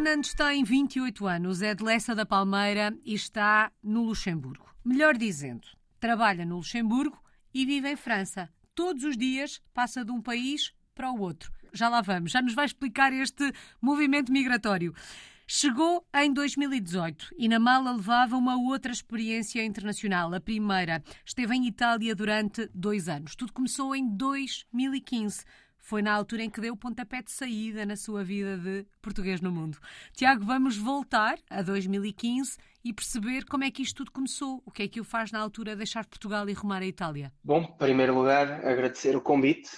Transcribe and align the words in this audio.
Fernandes 0.00 0.32
tem 0.32 0.64
28 0.64 1.26
anos, 1.26 1.60
é 1.60 1.74
de 1.74 1.84
Lessa 1.84 2.14
da 2.14 2.24
Palmeira 2.24 2.96
e 3.04 3.12
está 3.12 3.70
no 3.82 4.02
Luxemburgo. 4.02 4.64
Melhor 4.82 5.14
dizendo, 5.14 5.68
trabalha 6.00 6.46
no 6.46 6.56
Luxemburgo 6.56 7.22
e 7.52 7.66
vive 7.66 7.86
em 7.86 7.96
França. 7.96 8.48
Todos 8.74 9.04
os 9.04 9.14
dias 9.14 9.60
passa 9.74 10.02
de 10.02 10.10
um 10.10 10.22
país 10.22 10.72
para 10.94 11.10
o 11.10 11.20
outro. 11.20 11.52
Já 11.74 11.90
lá 11.90 12.00
vamos, 12.00 12.32
já 12.32 12.40
nos 12.40 12.54
vai 12.54 12.64
explicar 12.64 13.12
este 13.12 13.52
movimento 13.78 14.32
migratório. 14.32 14.94
Chegou 15.46 16.02
em 16.14 16.32
2018 16.32 17.34
e 17.36 17.46
na 17.46 17.58
mala 17.58 17.92
levava 17.92 18.38
uma 18.38 18.56
outra 18.56 18.92
experiência 18.92 19.62
internacional. 19.62 20.32
A 20.32 20.40
primeira 20.40 21.04
esteve 21.26 21.54
em 21.54 21.66
Itália 21.66 22.14
durante 22.14 22.70
dois 22.74 23.06
anos. 23.06 23.36
Tudo 23.36 23.52
começou 23.52 23.94
em 23.94 24.08
2015. 24.08 25.44
Foi 25.90 26.02
na 26.02 26.14
altura 26.14 26.44
em 26.44 26.48
que 26.48 26.60
deu 26.60 26.74
o 26.74 26.76
pontapé 26.76 27.20
de 27.20 27.32
saída 27.32 27.84
na 27.84 27.96
sua 27.96 28.22
vida 28.22 28.56
de 28.56 28.86
português 29.02 29.40
no 29.40 29.50
mundo. 29.50 29.76
Tiago, 30.12 30.44
vamos 30.44 30.76
voltar 30.76 31.36
a 31.50 31.62
2015 31.62 32.56
e 32.84 32.92
perceber 32.92 33.44
como 33.44 33.64
é 33.64 33.72
que 33.72 33.82
isto 33.82 33.96
tudo 33.96 34.12
começou. 34.12 34.62
O 34.64 34.70
que 34.70 34.84
é 34.84 34.88
que 34.88 35.00
o 35.00 35.04
faz 35.04 35.32
na 35.32 35.40
altura 35.40 35.74
deixar 35.74 36.06
Portugal 36.06 36.48
e 36.48 36.52
rumar 36.52 36.80
a 36.80 36.86
Itália? 36.86 37.32
Bom, 37.42 37.62
em 37.62 37.76
primeiro 37.76 38.14
lugar, 38.14 38.64
agradecer 38.64 39.16
o 39.16 39.20
convite 39.20 39.68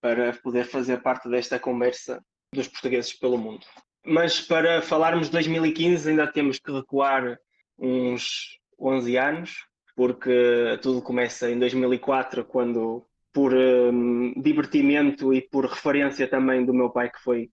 para 0.00 0.32
poder 0.32 0.64
fazer 0.64 1.02
parte 1.02 1.28
desta 1.28 1.58
conversa 1.58 2.24
dos 2.50 2.66
portugueses 2.66 3.12
pelo 3.12 3.36
mundo. 3.36 3.66
Mas 4.02 4.40
para 4.40 4.80
falarmos 4.80 5.26
de 5.26 5.32
2015 5.32 6.08
ainda 6.08 6.26
temos 6.26 6.58
que 6.58 6.72
recuar 6.72 7.38
uns 7.78 8.58
11 8.80 9.18
anos, 9.18 9.66
porque 9.94 10.78
tudo 10.80 11.02
começa 11.02 11.50
em 11.50 11.58
2004, 11.58 12.46
quando 12.46 13.06
por 13.34 13.52
um, 13.52 14.32
divertimento 14.40 15.34
e 15.34 15.42
por 15.42 15.66
referência 15.66 16.28
também 16.28 16.64
do 16.64 16.72
meu 16.72 16.88
pai, 16.88 17.10
que 17.10 17.20
foi 17.20 17.50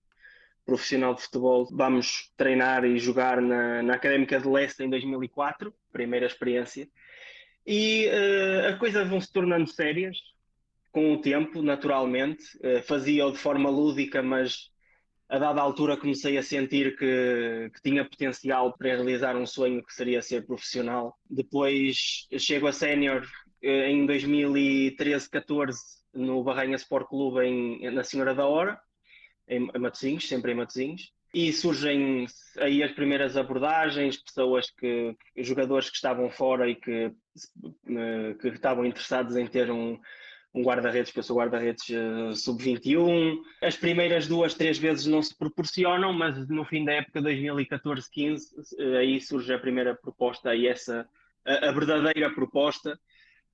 profissional 0.63 1.15
de 1.15 1.23
futebol, 1.23 1.67
vamos 1.71 2.31
treinar 2.37 2.85
e 2.85 2.99
jogar 2.99 3.41
na, 3.41 3.81
na 3.81 3.95
Académica 3.95 4.39
de 4.39 4.47
Leste 4.47 4.83
em 4.83 4.89
2004, 4.89 5.73
primeira 5.91 6.27
experiência. 6.27 6.87
E 7.65 8.07
uh, 8.07 8.67
as 8.69 8.77
coisas 8.77 9.09
vão 9.09 9.19
se 9.19 9.33
tornando 9.33 9.67
sérias 9.67 10.17
com 10.91 11.13
o 11.13 11.19
tempo, 11.19 11.63
naturalmente. 11.63 12.43
Uh, 12.57 12.83
Fazia-o 12.83 13.31
de 13.31 13.39
forma 13.39 13.69
lúdica, 13.69 14.21
mas 14.21 14.69
a 15.27 15.39
dada 15.39 15.61
altura 15.61 15.97
comecei 15.97 16.37
a 16.37 16.43
sentir 16.43 16.95
que, 16.95 17.71
que, 17.73 17.81
tinha 17.81 18.05
potencial 18.05 18.77
para 18.77 18.89
realizar 18.89 19.35
um 19.35 19.47
sonho 19.47 19.83
que 19.83 19.93
seria 19.93 20.21
ser 20.21 20.45
profissional. 20.45 21.17
Depois 21.27 22.27
chego 22.37 22.67
a 22.67 22.71
sénior 22.71 23.25
em 23.61 24.05
2013, 24.05 25.29
14 25.29 25.79
no 26.13 26.43
Barranha 26.43 26.75
Sport 26.75 27.07
Clube 27.07 27.45
em, 27.45 27.89
na 27.91 28.03
Senhora 28.03 28.35
da 28.35 28.45
Hora, 28.45 28.79
em, 29.47 29.69
em 29.73 29.79
Matosinhos, 29.79 30.27
sempre 30.27 30.51
em 30.51 30.55
Matosinhos. 30.55 31.11
E 31.33 31.53
surgem 31.53 32.25
aí 32.57 32.83
as 32.83 32.91
primeiras 32.91 33.37
abordagens, 33.37 34.21
pessoas 34.21 34.69
que, 34.69 35.15
jogadores 35.37 35.89
que 35.89 35.95
estavam 35.95 36.29
fora 36.29 36.69
e 36.69 36.75
que, 36.75 37.11
eh, 37.87 38.35
que 38.41 38.49
estavam 38.49 38.85
interessados 38.85 39.37
em 39.37 39.47
ter 39.47 39.71
um, 39.71 39.97
um 40.53 40.61
guarda-redes, 40.61 41.11
que 41.13 41.19
eu 41.19 41.23
sou 41.23 41.37
guarda-redes 41.37 41.87
uh, 41.89 42.35
sub-21. 42.35 43.37
As 43.61 43.77
primeiras 43.77 44.27
duas, 44.27 44.53
três 44.53 44.77
vezes 44.77 45.05
não 45.05 45.21
se 45.21 45.37
proporcionam, 45.37 46.11
mas 46.11 46.47
no 46.49 46.65
fim 46.65 46.83
da 46.83 46.93
época 46.93 47.21
2014-15, 47.21 48.41
uh, 48.77 48.97
aí 48.97 49.21
surge 49.21 49.53
a 49.53 49.59
primeira 49.59 49.95
proposta 49.95 50.53
e 50.53 50.67
essa, 50.67 51.07
a, 51.45 51.69
a 51.69 51.71
verdadeira 51.71 52.29
proposta, 52.33 52.99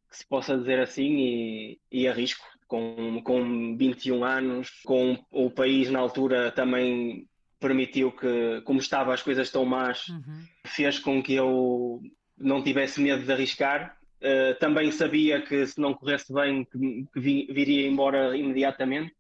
que 0.10 0.18
se 0.18 0.28
possa 0.28 0.58
dizer 0.58 0.80
assim, 0.80 1.18
e, 1.18 1.80
e 1.92 2.08
arrisco. 2.08 2.46
Com, 2.68 3.22
com 3.24 3.78
21 3.78 4.26
anos, 4.26 4.82
com 4.86 5.18
o 5.32 5.50
país 5.50 5.90
na 5.90 6.00
altura 6.00 6.52
também 6.52 7.26
permitiu 7.62 8.12
que, 8.12 8.62
como 8.66 8.80
estava 8.80 9.14
as 9.14 9.24
coisas 9.24 9.50
tão 9.50 9.64
más, 9.64 10.10
uhum. 10.10 10.44
fez 10.66 11.00
com 11.00 11.24
que 11.24 11.34
eu 11.34 12.02
não 12.38 12.62
tivesse 12.62 13.00
medo 13.02 13.24
de 13.24 13.32
arriscar. 13.32 13.98
Uh, 14.18 14.58
também 14.60 14.92
sabia 14.92 15.42
que 15.42 15.66
se 15.66 15.80
não 15.80 15.94
corresse 15.94 16.34
bem, 16.34 16.66
que, 16.66 17.06
que 17.14 17.20
vi, 17.20 17.48
viria 17.50 17.88
embora 17.88 18.36
imediatamente. 18.36 19.16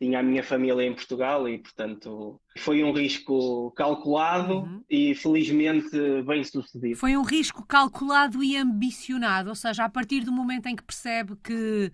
Tinha 0.00 0.20
a 0.20 0.22
minha 0.22 0.42
família 0.42 0.84
em 0.84 0.94
Portugal 0.94 1.48
e, 1.48 1.58
portanto, 1.58 2.40
foi 2.58 2.84
um 2.84 2.92
risco 2.92 3.72
calculado 3.72 4.58
uhum. 4.58 4.84
e 4.88 5.14
felizmente 5.14 5.90
bem 6.24 6.44
sucedido. 6.44 6.96
Foi 6.96 7.16
um 7.16 7.22
risco 7.22 7.66
calculado 7.66 8.42
e 8.42 8.56
ambicionado, 8.56 9.48
ou 9.48 9.54
seja, 9.54 9.84
a 9.84 9.88
partir 9.88 10.20
do 10.20 10.32
momento 10.32 10.66
em 10.66 10.76
que 10.76 10.84
percebe 10.84 11.34
que 11.42 11.90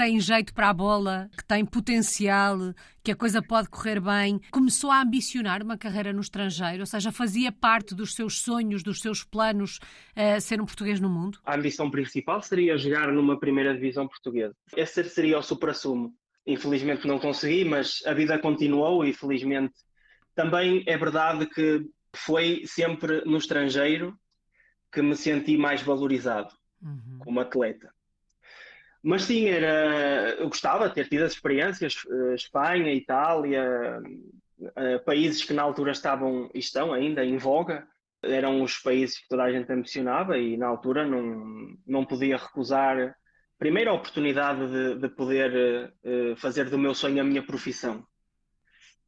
tem 0.00 0.18
jeito 0.18 0.54
para 0.54 0.70
a 0.70 0.72
bola, 0.72 1.28
que 1.36 1.44
tem 1.44 1.62
potencial, 1.62 2.56
que 3.04 3.12
a 3.12 3.14
coisa 3.14 3.42
pode 3.42 3.68
correr 3.68 4.00
bem, 4.00 4.40
começou 4.50 4.90
a 4.90 5.02
ambicionar 5.02 5.62
uma 5.62 5.76
carreira 5.76 6.10
no 6.10 6.22
estrangeiro, 6.22 6.80
ou 6.80 6.86
seja, 6.86 7.12
fazia 7.12 7.52
parte 7.52 7.94
dos 7.94 8.14
seus 8.14 8.40
sonhos, 8.40 8.82
dos 8.82 9.00
seus 9.00 9.22
planos, 9.22 9.78
uh, 10.16 10.40
ser 10.40 10.58
um 10.58 10.64
português 10.64 11.00
no 11.00 11.10
mundo? 11.10 11.38
A 11.44 11.54
ambição 11.54 11.90
principal 11.90 12.40
seria 12.40 12.78
jogar 12.78 13.12
numa 13.12 13.38
primeira 13.38 13.74
divisão 13.74 14.08
portuguesa. 14.08 14.54
Esse 14.74 15.04
seria 15.04 15.38
o 15.38 15.42
supra-sumo. 15.42 16.14
Infelizmente 16.46 17.06
não 17.06 17.18
consegui, 17.18 17.64
mas 17.64 18.00
a 18.06 18.14
vida 18.14 18.38
continuou 18.38 19.04
e 19.04 19.12
felizmente 19.12 19.74
também 20.34 20.82
é 20.86 20.96
verdade 20.96 21.46
que 21.46 21.84
foi 22.14 22.62
sempre 22.66 23.22
no 23.24 23.36
estrangeiro 23.36 24.18
que 24.92 25.02
me 25.02 25.14
senti 25.14 25.56
mais 25.56 25.82
valorizado 25.82 26.54
uhum. 26.82 27.18
como 27.20 27.40
atleta. 27.40 27.92
Mas 29.02 29.22
sim, 29.22 29.46
era, 29.46 30.34
eu 30.38 30.48
gostava 30.48 30.88
de 30.88 30.94
ter 30.94 31.08
tido 31.08 31.24
as 31.24 31.32
experiências, 31.32 32.04
uh, 32.04 32.34
Espanha, 32.34 32.92
Itália, 32.92 34.02
uh, 34.58 35.04
países 35.04 35.44
que 35.44 35.54
na 35.54 35.62
altura 35.62 35.92
estavam 35.92 36.50
e 36.54 36.58
estão 36.58 36.92
ainda 36.92 37.24
em 37.24 37.38
voga, 37.38 37.86
eram 38.22 38.62
os 38.62 38.76
países 38.78 39.18
que 39.18 39.28
toda 39.28 39.44
a 39.44 39.52
gente 39.52 39.72
ambicionava 39.72 40.36
e 40.36 40.56
na 40.56 40.66
altura 40.66 41.06
não, 41.06 41.74
não 41.86 42.04
podia 42.04 42.36
recusar, 42.36 43.16
primeiro, 43.60 43.90
a 43.90 43.94
oportunidade 43.94 44.66
de, 44.66 44.94
de 44.96 45.08
poder 45.08 45.92
uh, 46.04 46.36
fazer 46.36 46.68
do 46.68 46.76
meu 46.76 46.94
sonho 46.94 47.20
a 47.20 47.24
minha 47.24 47.42
profissão 47.42 48.04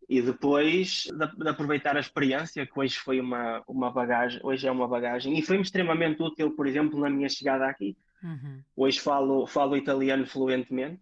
e 0.09 0.23
depois 0.23 1.09
de, 1.11 1.37
de, 1.43 1.49
aproveitar 1.49 1.97
a 1.97 2.01
experiência, 2.01 2.65
que 2.65 2.79
hoje 2.79 2.97
foi 2.97 3.19
uma, 3.19 3.65
uma 3.67 3.91
bagagem, 3.91 4.41
hoje 4.45 4.69
é 4.69 4.71
uma 4.71 4.87
bagagem, 4.87 5.37
e 5.37 5.43
foi-me 5.43 5.63
extremamente 5.63 6.23
útil, 6.23 6.53
por 6.53 6.69
exemplo, 6.69 7.01
na 7.01 7.11
minha 7.11 7.29
chegada 7.29 7.67
aqui 7.67 7.97
Uhum. 8.23 8.63
Hoje 8.77 9.01
falo, 9.01 9.47
falo 9.47 9.77
italiano 9.77 10.27
fluentemente. 10.27 11.01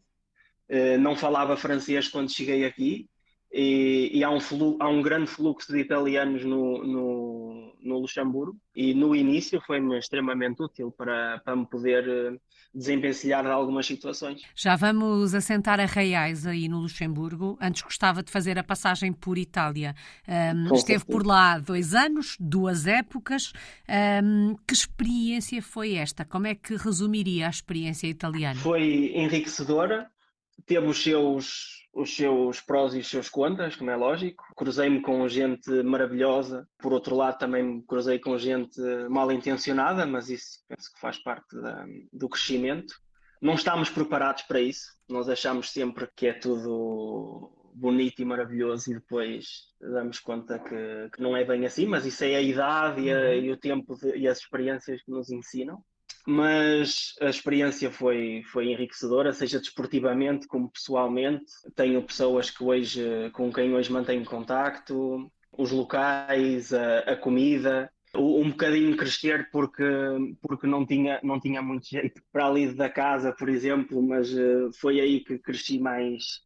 Uh, 0.68 0.98
não 0.98 1.16
falava 1.16 1.56
francês 1.56 2.08
quando 2.08 2.32
cheguei 2.32 2.64
aqui 2.64 3.08
e, 3.52 4.10
e 4.14 4.24
há, 4.24 4.30
um 4.30 4.40
flu, 4.40 4.76
há 4.80 4.88
um 4.88 5.02
grande 5.02 5.26
fluxo 5.28 5.72
de 5.72 5.80
italianos 5.80 6.44
no, 6.44 6.84
no, 6.84 7.39
no 7.82 7.98
Luxemburgo 7.98 8.58
e 8.74 8.94
no 8.94 9.14
início 9.14 9.60
foi-me 9.60 9.98
extremamente 9.98 10.62
útil 10.62 10.90
para, 10.90 11.40
para 11.44 11.56
me 11.56 11.66
poder 11.66 12.08
eh, 12.08 12.38
desembencilhar 12.74 13.42
de 13.44 13.50
algumas 13.50 13.86
situações. 13.86 14.42
Já 14.54 14.76
vamos 14.76 15.34
assentar 15.34 15.80
a 15.80 15.86
reais 15.86 16.46
aí 16.46 16.68
no 16.68 16.78
Luxemburgo. 16.78 17.58
Antes 17.60 17.82
gostava 17.82 18.22
de 18.22 18.30
fazer 18.30 18.58
a 18.58 18.64
passagem 18.64 19.12
por 19.12 19.38
Itália. 19.38 19.94
Um, 20.28 20.74
esteve 20.74 21.04
por 21.04 21.26
lá 21.26 21.58
dois 21.58 21.94
anos, 21.94 22.36
duas 22.38 22.86
épocas. 22.86 23.52
Um, 24.22 24.56
que 24.66 24.74
experiência 24.74 25.60
foi 25.62 25.94
esta? 25.94 26.24
Como 26.24 26.46
é 26.46 26.54
que 26.54 26.76
resumiria 26.76 27.46
a 27.46 27.50
experiência 27.50 28.06
italiana? 28.06 28.60
Foi 28.60 29.12
enriquecedora. 29.14 30.10
Teve 30.66 30.86
os 30.86 31.02
seus 31.02 31.79
os 31.92 32.14
seus 32.14 32.60
prós 32.60 32.94
e 32.94 32.98
os 32.98 33.08
seus 33.08 33.28
contras, 33.28 33.76
como 33.76 33.90
é 33.90 33.96
lógico. 33.96 34.44
Cruzei-me 34.56 35.00
com 35.00 35.26
gente 35.28 35.70
maravilhosa, 35.82 36.68
por 36.78 36.92
outro 36.92 37.16
lado, 37.16 37.38
também 37.38 37.62
me 37.62 37.82
cruzei 37.82 38.18
com 38.18 38.38
gente 38.38 38.80
mal 39.08 39.30
intencionada, 39.32 40.06
mas 40.06 40.30
isso 40.30 40.60
penso 40.68 40.92
que 40.92 41.00
faz 41.00 41.18
parte 41.18 41.60
da, 41.60 41.84
do 42.12 42.28
crescimento. 42.28 42.94
Não 43.40 43.54
estamos 43.54 43.88
preparados 43.88 44.42
para 44.42 44.60
isso, 44.60 44.92
nós 45.08 45.28
achamos 45.28 45.70
sempre 45.70 46.08
que 46.14 46.26
é 46.26 46.32
tudo 46.32 47.50
bonito 47.74 48.20
e 48.20 48.24
maravilhoso 48.24 48.90
e 48.90 48.94
depois 48.94 49.68
damos 49.80 50.20
conta 50.20 50.58
que, 50.58 51.10
que 51.14 51.22
não 51.22 51.36
é 51.36 51.44
bem 51.44 51.64
assim, 51.64 51.86
mas 51.86 52.04
isso 52.04 52.22
é 52.24 52.36
a 52.36 52.42
idade 52.42 53.02
e, 53.02 53.12
a, 53.12 53.18
uhum. 53.18 53.34
e 53.34 53.50
o 53.52 53.56
tempo 53.56 53.94
de, 53.96 54.16
e 54.16 54.28
as 54.28 54.38
experiências 54.38 55.02
que 55.02 55.10
nos 55.10 55.30
ensinam 55.30 55.82
mas 56.30 57.14
a 57.20 57.28
experiência 57.28 57.90
foi, 57.90 58.42
foi 58.52 58.70
enriquecedora, 58.70 59.32
seja 59.32 59.58
desportivamente 59.58 60.46
como 60.46 60.70
pessoalmente. 60.70 61.52
Tenho 61.74 62.02
pessoas 62.02 62.50
que 62.50 62.62
hoje, 62.62 63.30
com 63.32 63.52
quem 63.52 63.74
hoje 63.74 63.92
mantenho 63.92 64.24
contacto, 64.24 65.30
os 65.50 65.72
locais, 65.72 66.72
a, 66.72 67.00
a 67.00 67.16
comida, 67.16 67.92
um 68.14 68.50
bocadinho 68.50 68.96
crescer 68.96 69.50
porque, 69.50 69.84
porque 70.40 70.66
não, 70.66 70.86
tinha, 70.86 71.20
não 71.22 71.40
tinha 71.40 71.60
muito 71.60 71.88
jeito 71.88 72.22
para 72.32 72.46
ali 72.46 72.72
da 72.74 72.88
casa, 72.88 73.32
por 73.32 73.48
exemplo, 73.48 74.00
mas 74.00 74.32
eh, 74.32 74.70
foi 74.80 75.00
aí 75.00 75.20
que 75.20 75.38
cresci 75.38 75.78
mais, 75.78 76.40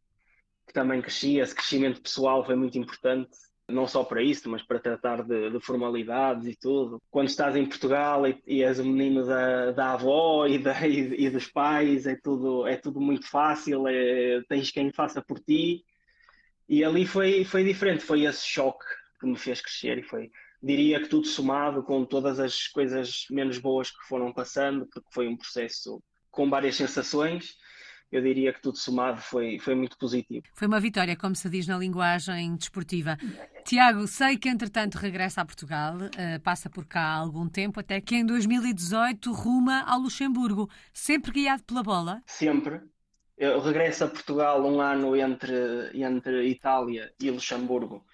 que 0.67 0.73
também 0.73 1.01
cresci, 1.01 1.37
esse 1.37 1.53
crescimento 1.53 2.01
pessoal 2.01 2.43
foi 2.43 2.55
muito 2.55 2.77
importante 2.77 3.37
não 3.67 3.87
só 3.87 4.03
para 4.03 4.21
isso, 4.21 4.49
mas 4.49 4.61
para 4.61 4.79
tratar 4.79 5.23
de, 5.23 5.49
de 5.49 5.59
formalidades 5.59 6.47
e 6.47 6.55
tudo. 6.55 7.01
Quando 7.09 7.29
estás 7.29 7.55
em 7.55 7.65
Portugal 7.65 8.27
e, 8.27 8.41
e 8.45 8.63
és 8.63 8.79
o 8.79 8.85
menino 8.85 9.25
da, 9.25 9.71
da 9.71 9.93
avó 9.93 10.45
e, 10.45 10.59
da, 10.59 10.75
e, 10.87 11.25
e, 11.25 11.29
dos 11.29 11.47
pais, 11.47 12.05
é 12.05 12.15
tudo, 12.15 12.67
é 12.67 12.77
tudo 12.77 13.01
muito 13.01 13.27
fácil, 13.27 13.87
é, 13.87 14.41
tens 14.47 14.71
quem 14.71 14.91
faça 14.91 15.21
por 15.21 15.39
ti. 15.39 15.83
E 16.67 16.83
ali 16.83 17.05
foi, 17.05 17.43
foi 17.43 17.63
diferente, 17.63 18.03
foi 18.03 18.23
esse 18.25 18.45
choque 18.45 18.85
que 19.19 19.27
me 19.27 19.37
fez 19.37 19.61
crescer 19.61 19.99
e 19.99 20.03
foi, 20.03 20.31
diria 20.61 20.99
que 20.99 21.07
tudo 21.07 21.27
somado 21.27 21.83
com 21.83 22.03
todas 22.05 22.39
as 22.39 22.67
coisas 22.67 23.25
menos 23.29 23.57
boas 23.59 23.91
que 23.91 24.03
foram 24.07 24.33
passando, 24.33 24.87
porque 24.87 25.07
foi 25.11 25.27
um 25.27 25.37
processo 25.37 26.01
com 26.31 26.49
várias 26.49 26.75
sensações, 26.75 27.55
eu 28.11 28.21
diria 28.21 28.53
que 28.53 28.61
tudo 28.61 28.77
somado 28.77 29.21
foi, 29.21 29.59
foi 29.59 29.75
muito 29.75 29.97
positivo. 29.97 30.45
Foi 30.53 30.67
uma 30.67 30.79
vitória, 30.79 31.15
como 31.15 31.35
se 31.35 31.49
diz 31.49 31.67
na 31.67 31.77
linguagem 31.77 32.55
desportiva. 32.55 33.17
Tiago, 33.65 34.07
sei 34.07 34.37
que 34.37 34.49
entretanto 34.49 34.95
regressa 34.95 35.41
a 35.41 35.45
Portugal, 35.45 35.97
uh, 35.97 36.39
passa 36.41 36.69
por 36.69 36.85
cá 36.85 37.01
há 37.01 37.17
algum 37.17 37.49
tempo, 37.49 37.79
até 37.79 37.99
que 37.99 38.15
em 38.15 38.25
2018 38.25 39.31
ruma 39.31 39.83
ao 39.87 39.99
Luxemburgo, 39.99 40.69
sempre 40.93 41.31
guiado 41.31 41.63
pela 41.63 41.83
bola? 41.83 42.21
Sempre. 42.25 42.81
Eu 43.37 43.59
regresso 43.59 44.05
a 44.05 44.07
Portugal 44.07 44.65
um 44.65 44.79
ano 44.79 45.15
entre, 45.15 45.91
entre 45.93 46.47
Itália 46.47 47.11
e 47.19 47.29
Luxemburgo. 47.29 48.05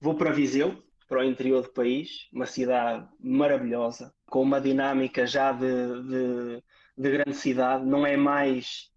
Vou 0.00 0.16
para 0.16 0.32
Viseu, 0.32 0.82
para 1.08 1.20
o 1.20 1.24
interior 1.24 1.62
do 1.62 1.72
país, 1.72 2.28
uma 2.32 2.46
cidade 2.46 3.06
maravilhosa, 3.20 4.12
com 4.28 4.42
uma 4.42 4.60
dinâmica 4.60 5.24
já 5.24 5.52
de, 5.52 6.02
de, 6.02 6.62
de 6.98 7.10
grande 7.10 7.36
cidade, 7.36 7.84
não 7.84 8.04
é 8.04 8.16
mais 8.16 8.90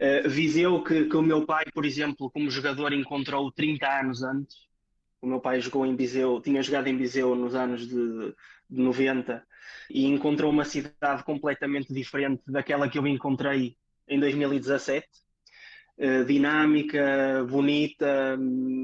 Uh, 0.00 0.26
Viseu, 0.30 0.82
que, 0.82 1.04
que, 1.04 1.16
o 1.16 1.20
meu 1.20 1.44
pai, 1.44 1.64
por 1.74 1.84
exemplo, 1.84 2.30
como 2.30 2.50
jogador, 2.50 2.90
encontrou 2.94 3.52
30 3.52 3.86
anos 3.86 4.22
antes. 4.22 4.56
O 5.20 5.26
meu 5.26 5.40
pai 5.40 5.60
jogou 5.60 5.84
em 5.84 5.94
Viseu, 5.94 6.40
tinha 6.40 6.62
jogado 6.62 6.86
em 6.86 6.96
Viseu 6.96 7.34
nos 7.34 7.54
anos 7.54 7.86
de, 7.86 8.34
de 8.70 8.80
90 8.80 9.46
e 9.90 10.06
encontrou 10.06 10.50
uma 10.50 10.64
cidade 10.64 11.22
completamente 11.24 11.92
diferente 11.92 12.42
daquela 12.46 12.88
que 12.88 12.98
eu 12.98 13.06
encontrei 13.06 13.76
em 14.08 14.18
2017. 14.18 15.06
Uh, 15.98 16.02
eh, 16.02 16.24
dinâmica, 16.24 17.44
bonita, 17.46 18.38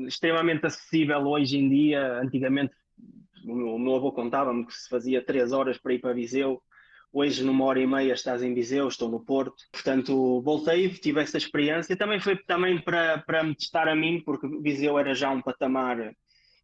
extremamente 0.06 0.66
acessível 0.66 1.20
hoje 1.20 1.56
em 1.56 1.66
dia. 1.66 2.20
Antigamente, 2.20 2.74
o 3.46 3.54
meu, 3.54 3.68
o 3.68 3.78
meu 3.78 3.96
avô 3.96 4.12
contava-me 4.12 4.66
que 4.66 4.74
se 4.74 4.86
fazia 4.86 5.24
3 5.24 5.50
horas 5.52 5.78
para 5.78 5.94
ir 5.94 5.98
para 5.98 6.12
Viseu 6.12 6.62
Hoje, 7.18 7.42
numa 7.42 7.64
hora 7.64 7.80
e 7.80 7.86
meia, 7.86 8.12
estás 8.12 8.42
em 8.42 8.52
Viseu, 8.52 8.86
estou 8.88 9.08
no 9.08 9.24
Porto. 9.24 9.64
Portanto, 9.72 10.42
voltei, 10.42 10.86
tive 10.90 11.18
essa 11.22 11.38
experiência. 11.38 11.96
Também 11.96 12.20
foi 12.20 12.36
também 12.36 12.78
para, 12.78 13.16
para 13.22 13.42
me 13.42 13.54
testar 13.54 13.88
a 13.88 13.96
mim, 13.96 14.20
porque 14.22 14.46
Viseu 14.60 14.98
era 14.98 15.14
já 15.14 15.30
um 15.30 15.40
patamar, 15.40 16.12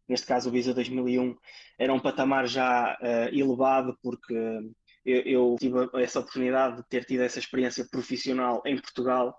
neste 0.07 0.27
caso 0.27 0.49
o 0.49 0.51
Viseu 0.51 0.75
2001, 0.75 1.35
era 1.79 1.91
um 1.91 1.99
patamar 1.99 2.47
já 2.47 2.95
uh, 3.01 3.35
elevado, 3.35 3.97
porque 3.99 4.35
eu, 5.03 5.21
eu, 5.21 5.55
tive 5.59 5.89
essa 5.95 6.19
oportunidade 6.19 6.77
de 6.77 6.87
ter 6.87 7.03
tido 7.03 7.21
essa 7.21 7.39
experiência 7.39 7.87
profissional 7.89 8.61
em 8.63 8.75
Portugal, 8.75 9.35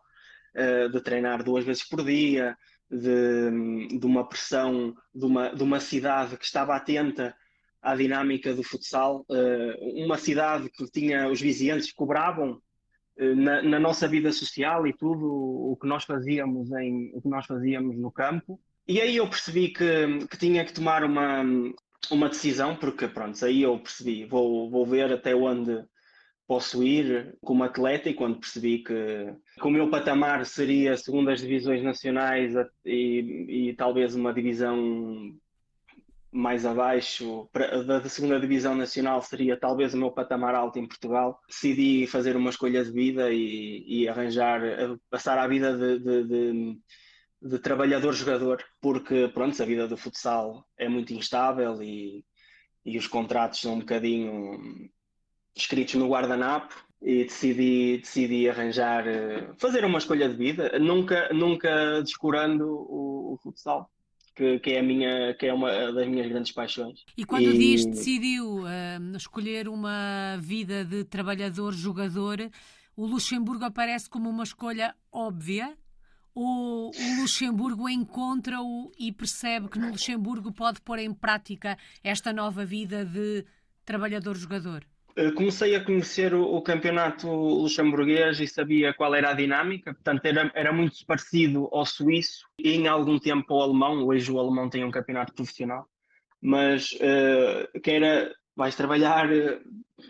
uh, 0.56 0.88
de 0.88 1.00
treinar 1.00 1.44
duas 1.44 1.64
vezes 1.64 1.88
por 1.88 2.04
dia, 2.04 2.56
de, 2.90 3.98
de 4.00 4.04
uma 4.04 4.28
pressão, 4.28 4.92
de 5.14 5.24
uma, 5.24 5.54
de 5.54 5.62
uma 5.62 5.78
cidade 5.78 6.36
que 6.36 6.44
estava 6.44 6.74
atenta 6.74 7.36
à 7.84 7.94
dinâmica 7.94 8.54
do 8.54 8.62
futsal. 8.62 9.24
Uh, 9.28 10.04
uma 10.04 10.16
cidade 10.16 10.70
que 10.70 10.90
tinha 10.90 11.28
os 11.28 11.40
vizinhantes 11.40 11.88
que 11.88 11.94
cobravam 11.94 12.52
uh, 13.18 13.36
na, 13.36 13.62
na, 13.62 13.78
nossa 13.78 14.08
vida 14.08 14.32
social 14.32 14.86
e 14.86 14.92
tudo 14.92 15.26
o 15.26 15.76
que 15.80 15.86
nós 15.86 16.04
fazíamos 16.04 16.72
em 16.72 17.12
o 17.14 17.20
que 17.20 17.28
nós 17.28 17.46
fazíamos 17.46 17.96
no 17.96 18.10
campo. 18.10 18.58
E 18.88 19.00
aí 19.00 19.16
eu 19.16 19.28
percebi 19.28 19.68
que, 19.68 20.26
que 20.30 20.38
tinha 20.38 20.64
que 20.64 20.72
tomar 20.72 21.04
uma, 21.04 21.42
uma 22.10 22.28
decisão, 22.28 22.76
porque 22.76 23.06
pronto, 23.06 23.42
aí 23.44 23.62
eu 23.62 23.78
percebi, 23.78 24.24
vou, 24.24 24.70
vou 24.70 24.84
ver 24.84 25.12
até 25.12 25.34
onde 25.34 25.84
posso 26.46 26.82
ir 26.82 27.34
como 27.40 27.64
atleta 27.64 28.08
e 28.08 28.14
quando 28.14 28.38
percebi 28.38 28.78
que, 28.78 29.34
que 29.58 29.66
o 29.66 29.70
meu 29.70 29.88
patamar 29.88 30.44
seria 30.44 30.96
segundo 30.96 31.30
as 31.30 31.40
divisões 31.40 31.82
nacionais 31.82 32.52
e, 32.84 33.70
e 33.70 33.74
talvez 33.74 34.14
uma 34.14 34.32
divisão 34.32 35.34
mais 36.34 36.66
abaixo 36.66 37.48
da 37.86 38.02
segunda 38.08 38.40
divisão 38.40 38.74
nacional 38.74 39.22
seria 39.22 39.56
talvez 39.56 39.94
o 39.94 39.96
meu 39.96 40.10
patamar 40.10 40.52
alto 40.56 40.80
em 40.80 40.86
Portugal. 40.86 41.40
Decidi 41.46 42.08
fazer 42.08 42.36
uma 42.36 42.50
escolha 42.50 42.84
de 42.84 42.90
vida 42.90 43.30
e, 43.32 43.84
e 43.86 44.08
arranjar, 44.08 44.60
passar 45.08 45.38
a 45.38 45.46
vida 45.46 45.76
de, 45.78 45.98
de, 46.00 46.24
de, 46.24 46.78
de 47.40 47.58
trabalhador-jogador, 47.60 48.64
porque 48.80 49.30
pronto, 49.32 49.62
a 49.62 49.64
vida 49.64 49.86
do 49.86 49.96
futsal 49.96 50.66
é 50.76 50.88
muito 50.88 51.14
instável 51.14 51.80
e, 51.80 52.24
e 52.84 52.98
os 52.98 53.06
contratos 53.06 53.60
são 53.60 53.74
um 53.74 53.78
bocadinho 53.78 54.90
escritos 55.54 55.94
no 55.94 56.08
guardanapo 56.08 56.74
e 57.00 57.22
decidi, 57.24 57.98
decidi 57.98 58.48
arranjar, 58.48 59.04
fazer 59.56 59.84
uma 59.84 59.98
escolha 59.98 60.28
de 60.28 60.34
vida, 60.34 60.80
nunca, 60.80 61.32
nunca 61.32 62.02
descurando 62.02 62.66
o, 62.66 63.34
o 63.34 63.38
futsal 63.40 63.88
que, 64.34 64.58
que, 64.58 64.72
é 64.72 64.80
a 64.80 64.82
minha, 64.82 65.34
que 65.34 65.46
é 65.46 65.54
uma 65.54 65.92
das 65.92 66.08
minhas 66.08 66.28
grandes 66.28 66.52
paixões. 66.52 67.04
E 67.16 67.24
quando 67.24 67.52
e... 67.52 67.58
diz 67.58 67.86
decidiu 67.86 68.62
uh, 68.62 69.16
escolher 69.16 69.68
uma 69.68 70.36
vida 70.40 70.84
de 70.84 71.04
trabalhador-jogador, 71.04 72.50
o 72.96 73.06
Luxemburgo 73.06 73.64
aparece 73.64 74.08
como 74.08 74.28
uma 74.28 74.44
escolha 74.44 74.94
óbvia? 75.12 75.76
Ou 76.34 76.90
o 76.90 77.20
Luxemburgo 77.20 77.88
encontra-o 77.88 78.90
e 78.98 79.12
percebe 79.12 79.68
que 79.68 79.78
no 79.78 79.90
Luxemburgo 79.90 80.52
pode 80.52 80.80
pôr 80.80 80.98
em 80.98 81.14
prática 81.14 81.78
esta 82.02 82.32
nova 82.32 82.64
vida 82.64 83.04
de 83.04 83.44
trabalhador-jogador? 83.84 84.84
Eh, 85.16 85.30
comecei 85.30 85.76
a 85.76 85.84
conhecer 85.84 86.34
o, 86.34 86.60
campeonato 86.60 87.28
luxemburguês 87.28 88.40
e 88.40 88.48
sabia 88.48 88.92
qual 88.92 89.14
era 89.14 89.30
a 89.30 89.34
dinâmica, 89.34 89.94
portanto 89.94 90.24
era, 90.26 90.50
era 90.54 90.72
muito 90.72 91.06
parecido 91.06 91.68
ao 91.72 91.86
suíço 91.86 92.46
e 92.58 92.74
em 92.74 92.88
algum 92.88 93.18
tempo 93.18 93.54
ao 93.54 93.62
alemão, 93.62 94.04
hoje 94.04 94.32
o 94.32 94.40
alemão 94.40 94.68
tem 94.68 94.84
um 94.84 94.90
campeonato 94.90 95.32
profissional, 95.32 95.86
mas 96.42 96.92
uh, 96.94 97.80
que 97.80 97.92
era, 97.92 98.34
vais 98.56 98.74
trabalhar, 98.74 99.32
eh, 99.32 99.60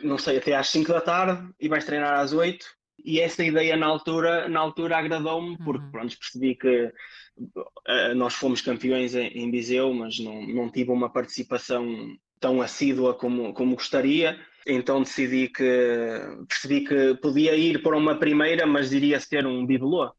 não 0.03 0.17
sei, 0.17 0.39
até 0.39 0.55
às 0.55 0.69
5 0.69 0.91
da 0.91 1.01
tarde 1.03 1.53
e 1.61 1.69
vais 1.69 1.85
treinar 1.85 2.15
às 2.15 2.33
8 2.33 2.65
e 3.05 3.21
essa 3.21 3.45
ideia 3.45 3.77
na 3.77 3.87
altura, 3.87 4.49
na 4.49 4.61
altura 4.61 4.97
agradou-me 4.97 5.59
porque 5.59 5.85
uhum. 5.85 5.91
pronto, 5.91 6.19
percebi 6.19 6.55
que 6.55 6.91
uh, 7.37 8.15
nós 8.17 8.33
fomos 8.33 8.63
campeões 8.63 9.15
em, 9.15 9.27
em 9.27 9.51
Viseu, 9.51 9.93
mas 9.93 10.19
não, 10.19 10.47
não 10.47 10.71
tive 10.71 10.91
uma 10.91 11.11
participação 11.11 12.17
tão 12.41 12.63
assídua 12.63 13.13
como, 13.13 13.53
como 13.53 13.75
gostaria 13.75 14.41
então 14.67 15.03
decidi 15.03 15.49
que 15.49 16.21
percebi 16.49 16.85
que 16.85 17.15
podia 17.17 17.55
ir 17.55 17.83
para 17.83 17.97
uma 17.97 18.19
primeira, 18.19 18.67
mas 18.67 18.93
iria 18.93 19.21
ser 19.21 19.47
um 19.47 19.67
bibelô. 19.67 20.13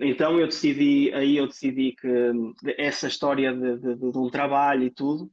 Então 0.00 0.38
eu 0.38 0.46
decidi, 0.46 1.12
aí 1.12 1.36
eu 1.36 1.46
decidi 1.46 1.92
que 1.92 2.08
essa 2.76 3.08
história 3.08 3.52
de, 3.52 3.78
de, 3.78 3.94
de, 3.96 4.18
um 4.18 4.30
trabalho 4.30 4.84
e 4.84 4.90
tudo, 4.90 5.30